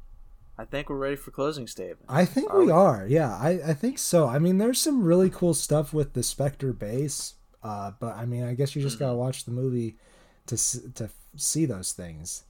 I 0.57 0.65
think 0.67 0.89
we're 0.91 0.97
ready 0.99 1.17
for 1.17 1.31
closing 1.31 1.67
statement. 1.67 2.05
I 2.09 2.25
think 2.27 2.51
Are 2.53 2.59
we, 2.61 2.67
we? 2.67 2.73
are. 2.73 3.07
Yeah, 3.09 3.31
I, 3.35 3.61
I 3.69 3.75
think 3.75 3.99
so. 3.99 4.27
I 4.29 4.39
mean, 4.39 4.59
there's 4.59 4.81
some 4.81 5.03
really 5.03 5.31
cool 5.31 5.55
stuff 5.55 5.93
with 5.95 6.13
the 6.13 6.23
Spectre 6.23 6.73
base, 6.75 7.35
uh, 7.63 7.93
but 7.99 8.15
I 8.15 8.27
mean, 8.27 8.45
I 8.45 8.55
guess 8.55 8.77
you 8.77 8.83
just 8.83 8.97
Mm-hmm. 8.97 9.05
gotta 9.07 9.17
watch 9.17 9.45
the 9.45 9.53
movie 9.53 9.97
to 10.47 10.57
to 10.95 11.11
see 11.37 11.65
those 11.65 11.93
things. 11.93 12.45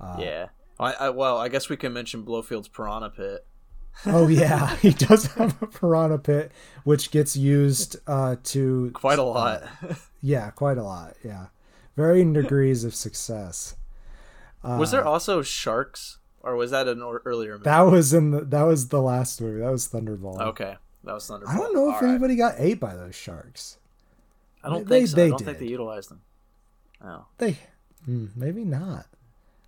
Uh, 0.00 0.16
yeah. 0.20 0.46
I, 0.78 0.92
I 0.92 1.10
well, 1.10 1.38
I 1.38 1.48
guess 1.48 1.68
we 1.68 1.76
can 1.76 1.92
mention 1.92 2.24
Blofeld's 2.24 2.68
Piranha 2.68 3.10
Pit. 3.10 3.44
Oh 4.06 4.28
yeah, 4.28 4.76
he 4.82 4.90
does 4.90 5.26
have 5.34 5.60
a 5.62 5.66
piranha 5.66 6.18
pit, 6.18 6.52
which 6.84 7.10
gets 7.10 7.36
used 7.36 7.96
uh, 8.06 8.36
to 8.44 8.90
Quite 8.94 9.18
a 9.18 9.22
lot. 9.22 9.62
Yeah, 10.22 10.50
quite 10.50 10.78
a 10.78 10.82
lot. 10.82 11.14
Yeah, 11.24 11.46
varying 11.96 12.32
degrees 12.32 12.84
of 12.84 12.94
success. 12.94 13.76
Uh, 14.64 14.76
was 14.78 14.90
there 14.90 15.04
also 15.04 15.42
sharks 15.42 16.18
or 16.42 16.56
was 16.56 16.70
that 16.70 16.88
an 16.88 17.02
or- 17.02 17.22
earlier 17.24 17.52
movie? 17.52 17.64
That 17.64 17.82
was 17.82 18.12
in 18.14 18.30
the 18.30 18.40
that 18.44 18.62
was 18.62 18.88
the 18.88 19.00
last 19.02 19.40
movie. 19.40 19.60
That 19.60 19.70
was 19.70 19.88
Thunderball. 19.88 20.40
okay. 20.48 20.76
That 21.04 21.14
was 21.14 21.28
Thunderball. 21.28 21.48
I 21.48 21.56
don't 21.56 21.74
know 21.74 21.88
if 21.88 21.94
All 21.96 22.00
right. 22.02 22.10
anybody 22.10 22.36
got 22.36 22.54
ate 22.58 22.78
by 22.80 22.94
those 22.94 23.14
sharks. 23.14 23.78
I 24.62 24.68
don't 24.68 24.86
They- 24.86 25.00
think 25.00 25.08
so. 25.08 25.16
they 25.16 25.24
I 25.24 25.28
don't 25.30 25.38
think 25.44 25.58
did. 25.58 25.66
they 25.66 25.70
utilized 25.70 26.10
them. 26.10 26.20
No. 27.02 27.26
They, 27.38 27.56
hmm, 28.04 28.26
maybe 28.36 28.64
not. 28.64 29.06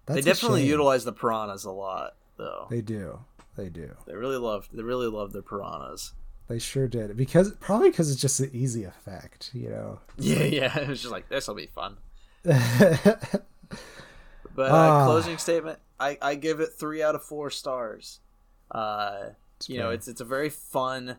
That's 0.04 0.16
they 0.16 0.30
definitely 0.30 0.66
utilize 0.66 1.04
the 1.04 1.12
piranhas 1.12 1.64
a 1.64 1.70
lot 1.70 2.14
though. 2.36 2.66
They 2.68 2.82
do. 2.82 3.20
They 3.56 3.68
do. 3.68 3.90
They 4.06 4.14
really 4.14 4.36
love 4.38 4.68
they 4.72 4.82
really 4.82 5.08
love 5.08 5.32
their 5.32 5.42
piranhas. 5.42 6.12
They 6.48 6.58
sure 6.58 6.88
did 6.88 7.16
because 7.16 7.52
probably 7.60 7.90
because 7.90 8.10
it's 8.10 8.20
just 8.20 8.40
an 8.40 8.50
easy 8.52 8.84
effect, 8.84 9.50
you 9.54 9.70
know. 9.70 10.00
Yeah, 10.18 10.42
yeah. 10.44 10.78
It 10.78 10.88
was 10.88 11.00
just 11.00 11.12
like 11.12 11.28
this 11.28 11.46
will 11.48 11.54
be 11.54 11.66
fun. 11.68 11.96
But 14.54 14.70
uh, 14.70 14.74
Ah. 14.74 15.04
closing 15.06 15.38
statement, 15.38 15.78
I, 15.98 16.18
I 16.20 16.34
give 16.34 16.60
it 16.60 16.70
three 16.78 17.02
out 17.02 17.14
of 17.14 17.22
four 17.22 17.48
stars. 17.50 18.20
Uh, 18.70 19.30
you 19.66 19.78
know, 19.78 19.88
it's 19.90 20.08
it's 20.08 20.20
a 20.20 20.24
very 20.26 20.50
fun, 20.50 21.16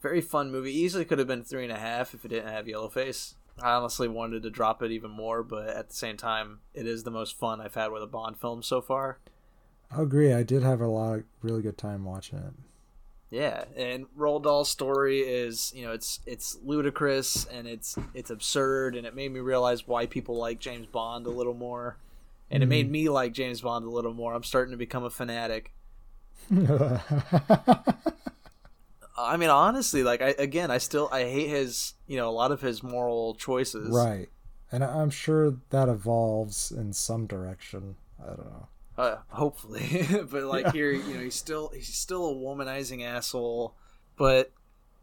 very 0.00 0.20
fun 0.22 0.50
movie. 0.50 0.72
Easily 0.72 1.04
could 1.04 1.18
have 1.18 1.28
been 1.28 1.44
three 1.44 1.64
and 1.64 1.72
a 1.72 1.78
half 1.78 2.14
if 2.14 2.24
it 2.24 2.28
didn't 2.28 2.48
have 2.50 2.64
Yellowface. 2.66 3.34
I 3.60 3.72
honestly 3.72 4.08
wanted 4.08 4.42
to 4.44 4.50
drop 4.50 4.82
it 4.82 4.90
even 4.92 5.10
more, 5.10 5.42
but 5.42 5.68
at 5.68 5.88
the 5.90 5.94
same 5.94 6.16
time, 6.16 6.60
it 6.72 6.86
is 6.86 7.02
the 7.02 7.10
most 7.10 7.38
fun 7.38 7.60
I've 7.60 7.74
had 7.74 7.92
with 7.92 8.02
a 8.02 8.06
Bond 8.06 8.38
film 8.38 8.62
so 8.62 8.80
far. 8.80 9.18
I 9.90 10.02
agree. 10.02 10.32
I 10.32 10.42
did 10.42 10.62
have 10.62 10.80
a 10.80 10.86
lot 10.86 11.18
of 11.18 11.24
really 11.42 11.62
good 11.62 11.78
time 11.78 12.04
watching 12.04 12.38
it. 12.38 12.52
Yeah, 13.30 13.64
and 13.76 14.06
Roald 14.18 14.42
Dahl's 14.42 14.68
story 14.68 15.20
is, 15.20 15.72
you 15.74 15.84
know, 15.84 15.92
it's 15.92 16.18
it's 16.26 16.58
ludicrous 16.64 17.44
and 17.44 17.68
it's 17.68 17.96
it's 18.12 18.30
absurd, 18.30 18.96
and 18.96 19.06
it 19.06 19.14
made 19.14 19.32
me 19.32 19.38
realize 19.38 19.86
why 19.86 20.06
people 20.06 20.36
like 20.36 20.58
James 20.58 20.86
Bond 20.86 21.26
a 21.26 21.30
little 21.30 21.54
more, 21.54 21.96
and 22.50 22.62
it 22.62 22.66
made 22.66 22.86
mm-hmm. 22.86 22.92
me 22.92 23.08
like 23.08 23.32
James 23.32 23.60
Bond 23.60 23.84
a 23.84 23.90
little 23.90 24.12
more. 24.12 24.34
I'm 24.34 24.42
starting 24.42 24.72
to 24.72 24.76
become 24.76 25.04
a 25.04 25.10
fanatic. 25.10 25.72
I 29.16 29.36
mean, 29.36 29.50
honestly, 29.50 30.02
like 30.02 30.22
I 30.22 30.34
again, 30.36 30.72
I 30.72 30.78
still 30.78 31.08
I 31.12 31.22
hate 31.22 31.50
his, 31.50 31.94
you 32.08 32.16
know, 32.16 32.28
a 32.28 32.32
lot 32.32 32.50
of 32.50 32.60
his 32.60 32.82
moral 32.82 33.36
choices. 33.36 33.90
right, 33.90 34.28
and 34.72 34.82
I'm 34.82 35.10
sure 35.10 35.54
that 35.70 35.88
evolves 35.88 36.72
in 36.72 36.92
some 36.92 37.28
direction. 37.28 37.94
I 38.20 38.26
don't 38.26 38.46
know. 38.46 38.66
Uh, 39.00 39.18
hopefully, 39.28 40.06
but 40.30 40.42
like 40.44 40.66
Yeah. 40.66 40.72
here, 40.72 40.92
you 40.92 41.14
know, 41.14 41.20
he's 41.20 41.34
still 41.34 41.70
he's 41.74 41.94
still 41.94 42.28
a 42.30 42.34
womanizing 42.34 43.02
asshole, 43.04 43.74
but 44.16 44.52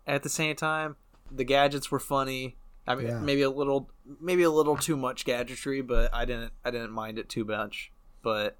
at 0.05 0.21
the 0.23 0.29
same 0.29 0.55
time, 0.55 0.95
the 1.31 1.43
gadgets 1.43 1.89
were 1.89 1.99
funny. 1.99 2.57
I 2.87 2.95
mean, 2.95 3.07
Yeah. 3.07 3.19
maybe 3.19 3.41
a 3.41 3.49
little, 3.49 3.89
maybe 4.21 4.43
a 4.43 4.51
little 4.51 4.77
too 4.77 4.95
much 4.95 5.25
gadgetry, 5.25 5.81
but 5.81 6.13
I 6.13 6.25
didn't, 6.25 6.53
I 6.63 6.71
didn't 6.71 6.91
mind 6.91 7.17
it 7.19 7.27
too 7.27 7.43
much. 7.43 7.91
But 8.21 8.57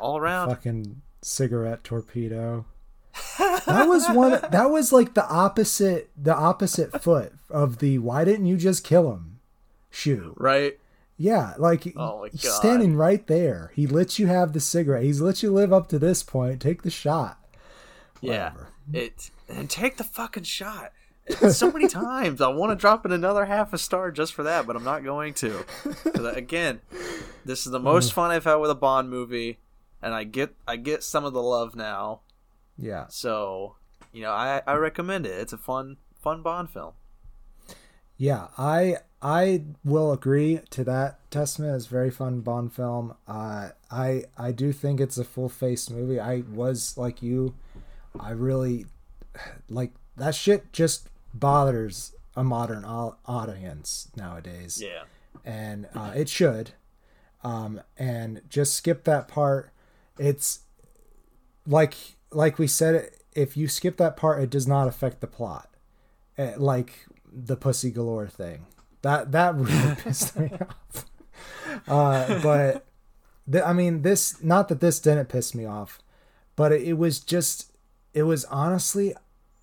all 0.00 0.16
around, 0.18 0.48
Fucking 0.48 1.02
cigarette 1.20 1.84
torpedo. 1.84 2.64
that 3.38 3.86
was 3.86 4.08
one. 4.08 4.40
That 4.50 4.70
was 4.70 4.92
like 4.92 5.12
the 5.14 5.28
opposite. 5.28 6.10
The 6.16 6.34
opposite 6.34 7.02
foot 7.02 7.34
of 7.50 7.78
the 7.78 7.98
"Why 7.98 8.24
didn't 8.24 8.46
you 8.46 8.56
just 8.56 8.82
kill 8.82 9.12
him?" 9.12 9.38
shoe. 9.90 10.32
right? 10.38 10.78
Yeah, 11.16 11.54
like 11.58 11.92
Oh 11.96 12.26
standing 12.34 12.96
right 12.96 13.26
there. 13.26 13.70
He 13.74 13.86
lets 13.86 14.18
you 14.18 14.26
have 14.26 14.52
the 14.52 14.60
cigarette. 14.60 15.04
He's 15.04 15.20
let 15.20 15.42
you 15.42 15.52
live 15.52 15.72
up 15.72 15.88
to 15.88 15.98
this 15.98 16.22
point. 16.22 16.60
Take 16.60 16.82
the 16.82 16.90
shot. 16.90 17.38
Yeah, 18.20 18.52
Whatever. 18.52 18.68
it 18.92 19.30
and 19.48 19.68
take 19.68 19.96
the 19.96 20.04
fucking 20.04 20.44
shot. 20.44 20.92
So 21.50 21.70
many 21.70 21.86
times 21.88 22.40
I 22.40 22.48
want 22.48 22.70
to 22.70 22.76
drop 22.76 23.06
in 23.06 23.12
another 23.12 23.44
half 23.44 23.72
a 23.72 23.78
star 23.78 24.10
just 24.10 24.34
for 24.34 24.42
that, 24.42 24.66
but 24.66 24.74
I'm 24.74 24.84
not 24.84 25.04
going 25.04 25.34
to. 25.34 25.64
Uh, 26.18 26.32
again, 26.32 26.80
this 27.44 27.66
is 27.66 27.72
the 27.72 27.80
most 27.80 28.10
mm. 28.10 28.14
fun 28.14 28.30
I've 28.30 28.44
had 28.44 28.56
with 28.56 28.70
a 28.70 28.74
Bond 28.76 29.08
movie, 29.10 29.58
and 30.00 30.14
I 30.14 30.24
get 30.24 30.54
I 30.66 30.76
get 30.76 31.04
some 31.04 31.24
of 31.24 31.32
the 31.32 31.42
love 31.42 31.76
now. 31.76 32.20
Yeah. 32.76 33.06
So 33.08 33.76
you 34.12 34.22
know, 34.22 34.32
I 34.32 34.62
I 34.66 34.74
recommend 34.74 35.26
it. 35.26 35.38
It's 35.38 35.52
a 35.52 35.58
fun 35.58 35.98
fun 36.20 36.42
Bond 36.42 36.70
film. 36.70 36.94
Yeah, 38.16 38.48
I 38.56 38.98
I 39.24 39.62
will 39.84 40.12
agree 40.12 40.60
to 40.70 40.82
that. 40.84 41.18
Testament 41.30 41.76
is 41.76 41.86
a 41.86 41.90
very 41.90 42.10
fun 42.10 42.40
Bond 42.40 42.72
film. 42.72 43.14
Uh, 43.28 43.70
I 43.90 44.24
I 44.36 44.50
do 44.52 44.72
think 44.72 45.00
it's 45.00 45.16
a 45.16 45.24
full 45.24 45.48
face 45.48 45.88
movie. 45.90 46.18
I 46.18 46.42
was 46.52 46.98
like 46.98 47.22
you, 47.22 47.54
I 48.18 48.30
really 48.32 48.86
like 49.68 49.92
that 50.16 50.34
shit. 50.34 50.72
Just 50.72 51.08
bothers 51.32 52.14
a 52.36 52.42
modern 52.42 52.84
audience 52.84 54.08
nowadays, 54.16 54.82
Yeah. 54.84 55.04
and 55.44 55.86
uh, 55.94 56.12
it 56.16 56.28
should. 56.28 56.72
Um, 57.44 57.80
and 57.98 58.40
just 58.48 58.74
skip 58.74 59.04
that 59.04 59.28
part. 59.28 59.70
It's 60.18 60.60
like 61.66 61.94
like 62.30 62.58
we 62.58 62.66
said. 62.66 63.10
If 63.34 63.56
you 63.56 63.66
skip 63.66 63.96
that 63.96 64.16
part, 64.18 64.42
it 64.42 64.50
does 64.50 64.66
not 64.68 64.88
affect 64.88 65.20
the 65.22 65.26
plot. 65.26 65.70
Eh, 66.36 66.52
like 66.58 67.06
the 67.32 67.56
pussy 67.56 67.90
galore 67.90 68.28
thing. 68.28 68.66
That 69.02 69.32
that 69.32 69.54
really 69.54 69.94
pissed 70.02 70.38
me 70.38 70.50
off. 70.60 71.06
Uh, 71.88 72.40
but 72.42 72.84
th- 73.50 73.64
I 73.64 73.72
mean, 73.72 74.02
this 74.02 74.42
not 74.42 74.68
that 74.68 74.80
this 74.80 75.00
didn't 75.00 75.28
piss 75.28 75.54
me 75.54 75.64
off, 75.64 75.98
but 76.56 76.72
it, 76.72 76.82
it 76.82 76.92
was 76.94 77.20
just 77.20 77.72
it 78.14 78.22
was 78.24 78.44
honestly, 78.46 79.14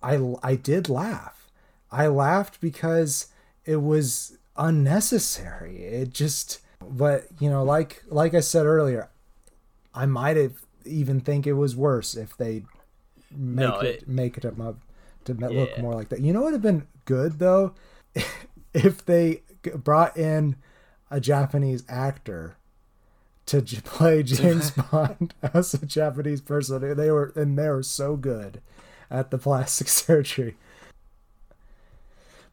I 0.02 0.34
I 0.42 0.54
did 0.56 0.88
laugh. 0.88 1.48
I 1.90 2.06
laughed 2.06 2.60
because 2.60 3.28
it 3.64 3.76
was 3.82 4.36
unnecessary. 4.56 5.84
It 5.84 6.10
just, 6.12 6.58
but 6.88 7.26
you 7.38 7.48
know, 7.50 7.62
like 7.64 8.02
like 8.08 8.34
I 8.34 8.40
said 8.40 8.66
earlier, 8.66 9.08
I 9.94 10.06
might 10.06 10.36
have 10.36 10.54
even 10.84 11.20
think 11.20 11.46
it 11.46 11.52
was 11.54 11.76
worse 11.76 12.14
if 12.16 12.36
they 12.36 12.64
make 13.30 13.68
No, 13.68 13.78
it, 13.80 13.86
it- 14.02 14.08
make 14.08 14.36
it 14.36 14.44
up 14.44 14.56
to 15.24 15.34
look 15.34 15.52
Yeah. 15.76 15.82
more 15.82 15.94
like 15.94 16.08
that. 16.10 16.20
You 16.20 16.32
know 16.32 16.40
what 16.40 16.52
would 16.52 16.54
have 16.54 16.62
been 16.62 16.86
good 17.04 17.38
though, 17.38 17.74
if 18.74 19.04
they 19.04 19.42
brought 19.74 20.16
in 20.16 20.56
a 21.10 21.20
Japanese 21.20 21.82
actor 21.88 22.56
to 23.46 23.60
play 23.84 24.22
James 24.22 24.70
Bond 24.70 25.34
as 25.54 25.74
a 25.74 25.84
Japanese 25.86 26.40
person. 26.40 26.96
They 26.96 27.10
were 27.10 27.32
and 27.34 27.58
they 27.58 27.68
were 27.68 27.82
so 27.82 28.16
good 28.16 28.60
at 29.10 29.30
the 29.30 29.38
plastic 29.38 29.88
surgery. 30.02 30.56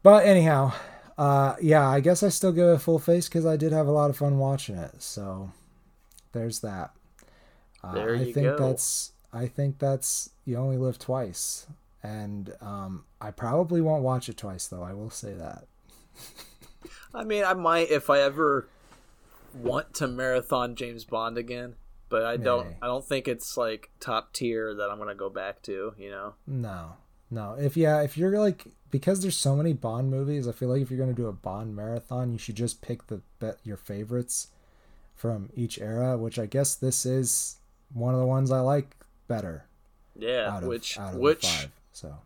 But 0.02 0.26
anyhow, 0.26 0.72
uh, 1.16 1.56
yeah, 1.60 1.88
I 1.88 2.00
guess 2.00 2.22
I 2.22 2.28
still 2.28 2.52
give 2.52 2.68
it 2.68 2.74
a 2.74 2.78
full 2.78 2.98
face 2.98 3.28
because 3.28 3.46
I 3.46 3.56
did 3.56 3.72
have 3.72 3.86
a 3.86 3.92
lot 3.92 4.10
of 4.10 4.16
fun 4.16 4.38
watching 4.38 4.76
it. 4.76 5.02
So 5.02 5.50
there's 6.32 6.60
that. 6.60 6.90
Uh, 7.82 7.92
There 7.94 8.14
I 8.16 8.32
think 8.32 8.46
go. 8.46 8.56
that's 8.58 9.12
I 9.32 9.46
think 9.46 9.78
that's 9.78 10.30
you 10.44 10.56
only 10.56 10.78
live 10.78 10.98
twice, 10.98 11.66
and 12.02 12.54
um, 12.60 13.04
I 13.20 13.30
probably 13.30 13.80
won't 13.80 14.02
watch 14.02 14.28
it 14.28 14.36
twice 14.36 14.66
though. 14.66 14.82
I 14.82 14.94
will 14.94 15.10
say 15.10 15.32
that. 15.34 15.66
I 17.14 17.24
mean, 17.24 17.44
I 17.44 17.54
might 17.54 17.90
if 17.90 18.10
I 18.10 18.20
ever 18.20 18.68
want 19.54 19.94
to 19.94 20.06
marathon 20.06 20.74
James 20.74 21.04
Bond 21.04 21.38
again, 21.38 21.74
but 22.08 22.24
I 22.24 22.36
don't. 22.36 22.68
I 22.82 22.86
don't 22.86 23.04
think 23.04 23.28
it's 23.28 23.56
like 23.56 23.90
top 24.00 24.32
tier 24.32 24.74
that 24.74 24.90
I'm 24.90 24.98
gonna 24.98 25.14
go 25.14 25.30
back 25.30 25.62
to. 25.62 25.94
You 25.98 26.10
know. 26.10 26.34
No, 26.46 26.92
no. 27.30 27.56
If 27.58 27.76
yeah, 27.76 28.02
if 28.02 28.16
you're 28.16 28.38
like 28.38 28.66
because 28.90 29.20
there's 29.20 29.36
so 29.36 29.56
many 29.56 29.72
Bond 29.72 30.10
movies, 30.10 30.46
I 30.48 30.52
feel 30.52 30.68
like 30.68 30.82
if 30.82 30.90
you're 30.90 30.98
gonna 31.00 31.12
do 31.12 31.26
a 31.26 31.32
Bond 31.32 31.74
marathon, 31.74 32.32
you 32.32 32.38
should 32.38 32.56
just 32.56 32.82
pick 32.82 33.06
the 33.06 33.20
bet 33.38 33.58
your 33.64 33.76
favorites 33.76 34.48
from 35.14 35.50
each 35.54 35.78
era. 35.78 36.16
Which 36.16 36.38
I 36.38 36.46
guess 36.46 36.74
this 36.74 37.04
is 37.06 37.56
one 37.92 38.14
of 38.14 38.20
the 38.20 38.26
ones 38.26 38.50
I 38.50 38.60
like 38.60 38.96
better. 39.26 39.64
Yeah, 40.16 40.50
Out 40.50 40.62
of, 40.62 40.68
which 40.68 40.98
out 40.98 41.14
of 41.14 41.20
which 41.20 41.46
five. 41.46 41.70
So 41.92 42.16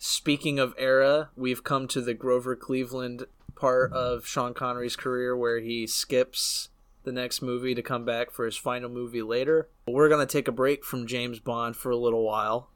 speaking 0.00 0.58
of 0.58 0.74
era, 0.78 1.28
we've 1.36 1.62
come 1.62 1.86
to 1.86 2.00
the 2.00 2.14
Grover 2.14 2.56
Cleveland 2.56 3.26
part 3.54 3.92
of 3.92 4.26
Sean 4.26 4.54
Connery's 4.54 4.96
career 4.96 5.36
where 5.36 5.60
he 5.60 5.86
skips 5.86 6.70
the 7.04 7.12
next 7.12 7.42
movie 7.42 7.74
to 7.74 7.82
come 7.82 8.06
back 8.06 8.30
for 8.30 8.46
his 8.46 8.56
final 8.56 8.88
movie 8.88 9.22
later. 9.22 9.68
We're 9.86 10.08
going 10.08 10.26
to 10.26 10.32
take 10.32 10.48
a 10.48 10.52
break 10.52 10.84
from 10.84 11.06
James 11.06 11.38
Bond 11.38 11.76
for 11.76 11.90
a 11.90 11.96
little 11.96 12.24
while. 12.24 12.70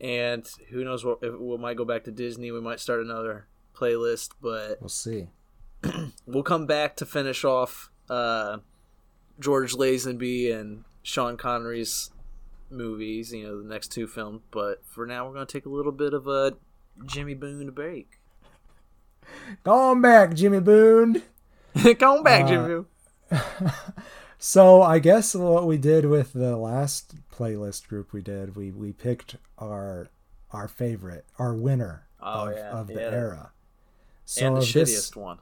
And 0.00 0.46
who 0.68 0.84
knows 0.84 1.02
what 1.02 1.18
if 1.22 1.34
we 1.34 1.56
might 1.56 1.78
go 1.78 1.84
back 1.86 2.04
to 2.04 2.10
Disney, 2.10 2.52
we 2.52 2.60
might 2.60 2.80
start 2.80 3.00
another 3.00 3.46
playlist, 3.74 4.32
but 4.42 4.78
we'll 4.80 4.88
see. 4.88 5.28
we'll 6.26 6.42
come 6.42 6.66
back 6.66 6.94
to 6.96 7.06
finish 7.06 7.42
off 7.42 7.90
uh, 8.10 8.58
George 9.40 9.72
Lazenby 9.72 10.54
and 10.54 10.84
Sean 11.02 11.38
Connery's 11.38 12.10
movies, 12.74 13.32
you 13.32 13.44
know, 13.46 13.62
the 13.62 13.68
next 13.68 13.88
two 13.88 14.06
films. 14.06 14.42
But 14.50 14.82
for 14.86 15.06
now, 15.06 15.26
we're 15.26 15.34
going 15.34 15.46
to 15.46 15.52
take 15.52 15.66
a 15.66 15.70
little 15.70 15.92
bit 15.92 16.12
of 16.14 16.26
a 16.26 16.54
Jimmy 17.06 17.34
Boone 17.34 17.70
break. 17.70 18.18
Come 19.64 20.02
back, 20.02 20.34
Jimmy 20.34 20.60
Boone. 20.60 21.22
Come 21.98 22.22
back, 22.22 22.44
Uh, 22.44 22.48
Jimmy 22.48 22.66
Boone. 22.66 22.86
So 24.36 24.82
I 24.82 24.98
guess 24.98 25.34
what 25.34 25.66
we 25.66 25.78
did 25.78 26.04
with 26.04 26.34
the 26.34 26.54
last 26.58 27.14
playlist 27.32 27.88
group 27.88 28.12
we 28.12 28.20
did, 28.20 28.54
we 28.56 28.70
we 28.72 28.92
picked 28.92 29.36
our 29.58 30.08
our 30.50 30.68
favorite, 30.68 31.24
our 31.38 31.54
winner 31.54 32.02
Oh, 32.20 32.50
of, 32.50 32.56
yeah, 32.56 32.70
of 32.72 32.86
the 32.88 32.94
yeah. 32.94 33.10
era. 33.10 33.52
So 34.26 34.46
and 34.46 34.56
the 34.56 34.60
shittiest 34.60 34.74
this 34.74 35.16
one. 35.16 35.38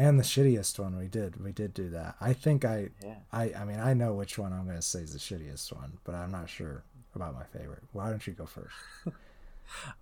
And 0.00 0.18
the 0.18 0.24
shittiest 0.24 0.78
one 0.78 0.96
we 0.96 1.08
did. 1.08 1.42
We 1.42 1.52
did 1.52 1.74
do 1.74 1.90
that. 1.90 2.16
I 2.20 2.32
think 2.32 2.64
I 2.64 2.88
Yeah. 3.02 3.16
I 3.32 3.52
I 3.54 3.64
mean 3.64 3.78
I 3.78 3.94
know 3.94 4.14
which 4.14 4.38
one 4.38 4.52
I'm 4.52 4.64
going 4.64 4.76
to 4.76 4.82
say 4.82 5.00
is 5.00 5.12
the 5.12 5.18
shittiest 5.18 5.72
one, 5.76 5.98
but 6.04 6.14
I'm 6.14 6.30
not 6.30 6.48
sure 6.48 6.84
about 7.14 7.34
my 7.34 7.44
favorite. 7.44 7.82
Why 7.92 8.08
don't 8.08 8.26
you 8.26 8.32
go 8.32 8.46
first? 8.46 8.74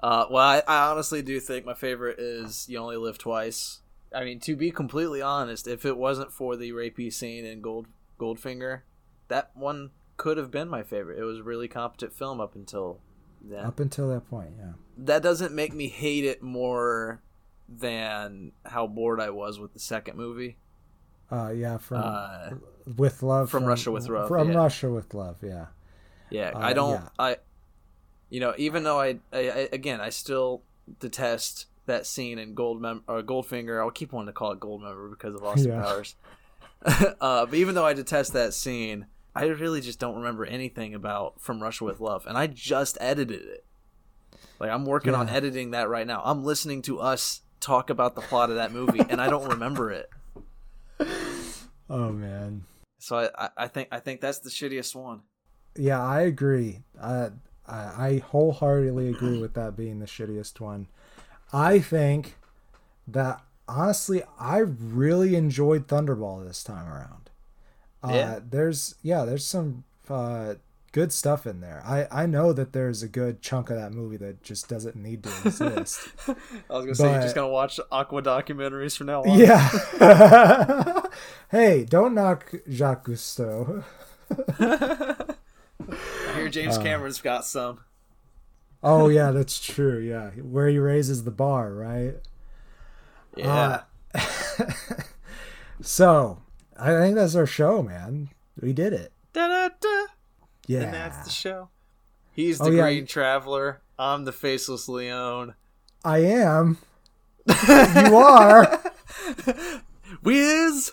Uh, 0.00 0.24
well, 0.30 0.42
I, 0.42 0.62
I 0.66 0.90
honestly 0.90 1.20
do 1.20 1.38
think 1.40 1.66
my 1.66 1.74
favorite 1.74 2.18
is 2.18 2.66
"You 2.70 2.78
Only 2.78 2.96
Live 2.96 3.18
Twice." 3.18 3.80
I 4.14 4.24
mean, 4.24 4.40
to 4.40 4.56
be 4.56 4.70
completely 4.70 5.20
honest, 5.20 5.68
if 5.68 5.84
it 5.84 5.98
wasn't 5.98 6.32
for 6.32 6.56
the 6.56 6.70
rapey 6.70 7.12
scene 7.12 7.44
in 7.44 7.61
Gold 7.61 7.87
Goldfinger, 8.18 8.80
that 9.28 9.50
one 9.54 9.90
could 10.16 10.38
have 10.38 10.50
been 10.50 10.70
my 10.70 10.82
favorite. 10.82 11.18
It 11.18 11.24
was 11.24 11.40
a 11.40 11.42
really 11.42 11.68
competent 11.68 12.14
film 12.14 12.40
up 12.40 12.54
until 12.54 13.00
then. 13.42 13.64
Up 13.64 13.78
until 13.78 14.08
that 14.08 14.30
point, 14.30 14.52
yeah. 14.58 14.72
That 14.96 15.22
doesn't 15.22 15.54
make 15.54 15.74
me 15.74 15.88
hate 15.88 16.24
it 16.24 16.42
more 16.42 17.20
than 17.68 18.52
how 18.64 18.87
bored 18.87 19.20
I 19.20 19.31
was 19.31 19.59
with 19.59 19.72
the 19.74 19.78
second 19.81 20.16
movie. 20.16 20.57
Uh 21.31 21.52
yeah, 21.54 21.76
from 21.78 22.02
Uh, 22.04 22.50
with 22.96 23.22
love 23.22 23.50
From 23.50 23.64
Russia 23.66 23.90
with 23.90 24.09
Love, 24.09 24.28
From 24.28 24.50
yeah. 24.50 24.57
Russia 24.57 24.90
with 24.90 25.12
love, 25.12 25.37
yeah. 25.42 25.66
Yeah, 26.31 26.52
Uh, 26.54 26.59
I 26.59 26.72
don't. 26.72 26.92
yeah. 27.02 27.09
I, 27.18 27.37
you 28.31 28.40
know, 28.40 28.54
even 28.57 28.83
though 28.85 28.98
I, 29.00 29.18
I, 29.33 29.38
I 29.50 29.68
again, 29.72 30.00
I 30.00 30.09
still 30.11 30.62
detest 31.00 31.66
that 31.87 32.07
scene 32.07 32.38
in 32.38 32.54
Gold 32.54 32.81
Mem- 32.81 33.04
or 33.09 33.22
Goldfinger. 33.22 33.81
I'll 33.83 33.90
keep 33.90 34.12
wanting 34.12 34.26
to 34.28 34.33
call 34.33 34.52
it 34.52 34.61
Goldmember 34.61 35.11
because 35.11 35.35
of 35.35 35.42
Austin 35.44 35.72
Yeah. 35.72 35.83
Powers. 35.83 36.16
uh, 37.20 37.44
but 37.46 37.54
even 37.54 37.74
though 37.74 37.85
I 37.87 37.92
detest 37.92 38.33
that 38.35 38.54
scene, 38.54 39.07
I 39.35 39.44
really 39.46 39.81
just 39.81 39.98
don't 39.98 40.16
remember 40.16 40.44
anything 40.46 40.94
about 40.94 41.40
From 41.40 41.62
Russia 41.62 41.85
with 41.85 42.00
Love, 42.00 42.24
and 42.26 42.38
I 42.38 42.46
just 42.46 42.96
edited 43.00 43.40
it. 43.42 43.64
Like 44.61 44.70
I'm 44.70 44.85
working 44.87 45.14
on 45.14 45.28
editing 45.28 45.70
that 45.72 45.88
right 45.88 46.07
now. 46.07 46.22
I'm 46.24 46.42
listening 46.44 46.83
to 46.83 47.00
us 47.00 47.42
talk 47.60 47.90
about 47.90 48.14
the 48.14 48.20
plot 48.22 48.50
of 48.50 48.56
that 48.56 48.72
movie, 48.72 49.00
and 49.08 49.20
I 49.20 49.28
don't 49.28 49.48
remember 49.50 49.90
it. 49.90 50.10
Oh 51.90 52.10
man. 52.12 52.64
So 52.98 53.16
I, 53.16 53.44
I, 53.44 53.50
I 53.56 53.68
think 53.68 53.88
I 53.92 54.00
think 54.00 54.20
that's 54.20 54.40
the 54.40 54.50
shittiest 54.50 54.94
one. 54.94 55.22
Yeah, 55.76 56.02
I 56.02 56.22
agree. 56.22 56.80
Uh, 57.00 57.30
I 57.66 57.76
I 57.76 58.22
wholeheartedly 58.26 59.08
agree 59.08 59.38
with 59.38 59.54
that 59.54 59.76
being 59.76 60.00
the 60.00 60.06
shittiest 60.06 60.60
one. 60.60 60.88
I 61.52 61.78
think 61.78 62.36
that 63.06 63.40
honestly, 63.68 64.22
I 64.38 64.58
really 64.58 65.36
enjoyed 65.36 65.86
Thunderball 65.86 66.46
this 66.46 66.64
time 66.64 66.86
around. 66.88 67.30
Uh, 68.02 68.12
Yeah. 68.12 68.40
There's 68.48 68.94
yeah, 69.02 69.24
there's 69.24 69.44
some 69.46 69.84
uh, 70.10 70.54
good 70.98 71.12
stuff 71.12 71.46
in 71.46 71.61
there. 71.61 71.80
I 71.87 72.06
I 72.11 72.26
know 72.26 72.52
that 72.52 72.72
there's 72.72 73.02
a 73.04 73.08
good 73.08 73.40
chunk 73.40 73.70
of 73.70 73.76
that 73.76 73.92
movie 73.92 74.16
that 74.16 74.42
just 74.42 74.68
doesn't 74.68 74.96
need 74.96 75.22
to 75.22 75.30
exist. 75.44 76.08
I 76.28 76.72
was 76.74 76.84
gonna 76.87 76.94
say 76.96 77.12
you're 77.12 77.22
just 77.22 77.34
But- 77.34 77.40
gonna 77.42 77.52
watch 77.52 77.78
Aqua 77.92 78.22
documentaries 78.22 78.96
from 78.96 79.06
now 79.06 79.22
on. 79.22 79.38
yeah. 79.38 81.02
hey, 81.50 81.84
don't 81.84 82.14
knock 82.14 82.52
Jacques 82.68 83.06
Cousteau. 83.06 83.84
I 84.58 86.32
hear 86.34 86.48
James 86.48 86.78
Uh, 86.78 86.82
Cameron's 86.82 87.20
got 87.20 87.44
some. 87.44 87.80
Oh 88.82 89.08
yeah, 89.08 89.30
that's 89.30 89.61
true. 89.61 89.98
Yeah, 90.00 90.30
where 90.42 90.68
he 90.68 90.78
raises 90.78 91.24
the 91.24 91.30
bar, 91.30 91.72
right? 91.72 92.16
Yeah. 93.37 93.82
So 95.80 96.42
I 96.76 96.90
think 96.90 97.14
that's 97.14 97.37
our 97.37 97.46
show, 97.46 97.82
man. 97.84 98.30
We 98.61 98.72
did 98.72 98.92
it. 98.92 99.12
Da-da-da. 99.32 100.06
Yeah. 100.68 100.83
And 100.83 100.94
that's 100.94 101.24
the 101.24 101.31
show. 101.31 101.70
He's 102.33 102.59
the 102.59 102.66
Oh, 102.66 102.70
yeah. 102.70 102.83
Green 102.83 103.07
Traveler. 103.07 103.81
I'm 103.98 104.24
the 104.24 104.33
Faceless 104.33 104.88
Leon. 104.88 105.54
I 106.04 106.18
am. 106.18 106.78
you 107.48 108.16
are. 108.16 108.81
Whiz! 110.22 110.92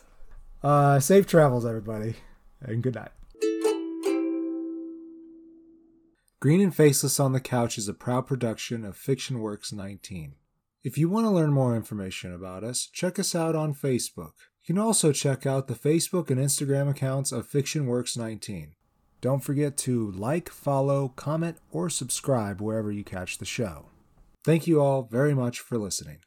Uh, 0.64 1.00
safe 1.00 1.28
travels, 1.28 1.66
everybody, 1.66 2.16
and 2.62 2.82
good 2.82 2.96
night. 2.96 3.12
Green 6.40 6.62
and 6.62 6.76
Faceless 6.76 7.20
on 7.20 7.34
the 7.34 7.40
Couch 7.40 7.78
is 7.78 7.88
a 7.88 7.94
proud 7.94 8.28
production 8.28 8.86
of 8.86 8.96
Fiction 8.98 9.40
Works 9.40 9.72
19. 9.72 10.34
If 10.84 10.98
you 10.98 11.10
want 11.10 11.26
to 11.26 11.32
learn 11.32 11.52
more 11.54 11.76
information 11.76 12.34
about 12.34 12.64
us, 12.64 12.88
check 12.92 13.18
us 13.20 13.36
out 13.36 13.56
on 13.56 13.74
Facebook. 13.74 14.34
You 14.64 14.74
can 14.74 14.78
also 14.80 15.12
check 15.12 15.46
out 15.46 15.68
the 15.68 15.74
Facebook 15.76 16.30
and 16.30 16.40
Instagram 16.40 16.90
accounts 16.90 17.32
of 17.32 17.48
Fiction 17.48 17.86
Works 17.88 18.16
19. 18.16 18.74
Don't 19.26 19.44
forget 19.44 19.76
to 19.78 20.12
like, 20.12 20.50
follow, 20.50 21.08
comment, 21.16 21.58
or 21.72 21.90
subscribe 21.90 22.62
wherever 22.62 22.92
you 22.92 23.04
catch 23.04 23.40
the 23.40 23.44
show. 23.44 23.88
Thank 24.44 24.68
you 24.68 24.80
all 24.80 25.02
very 25.02 25.34
much 25.34 25.62
for 25.62 25.80
listening. 25.80 26.20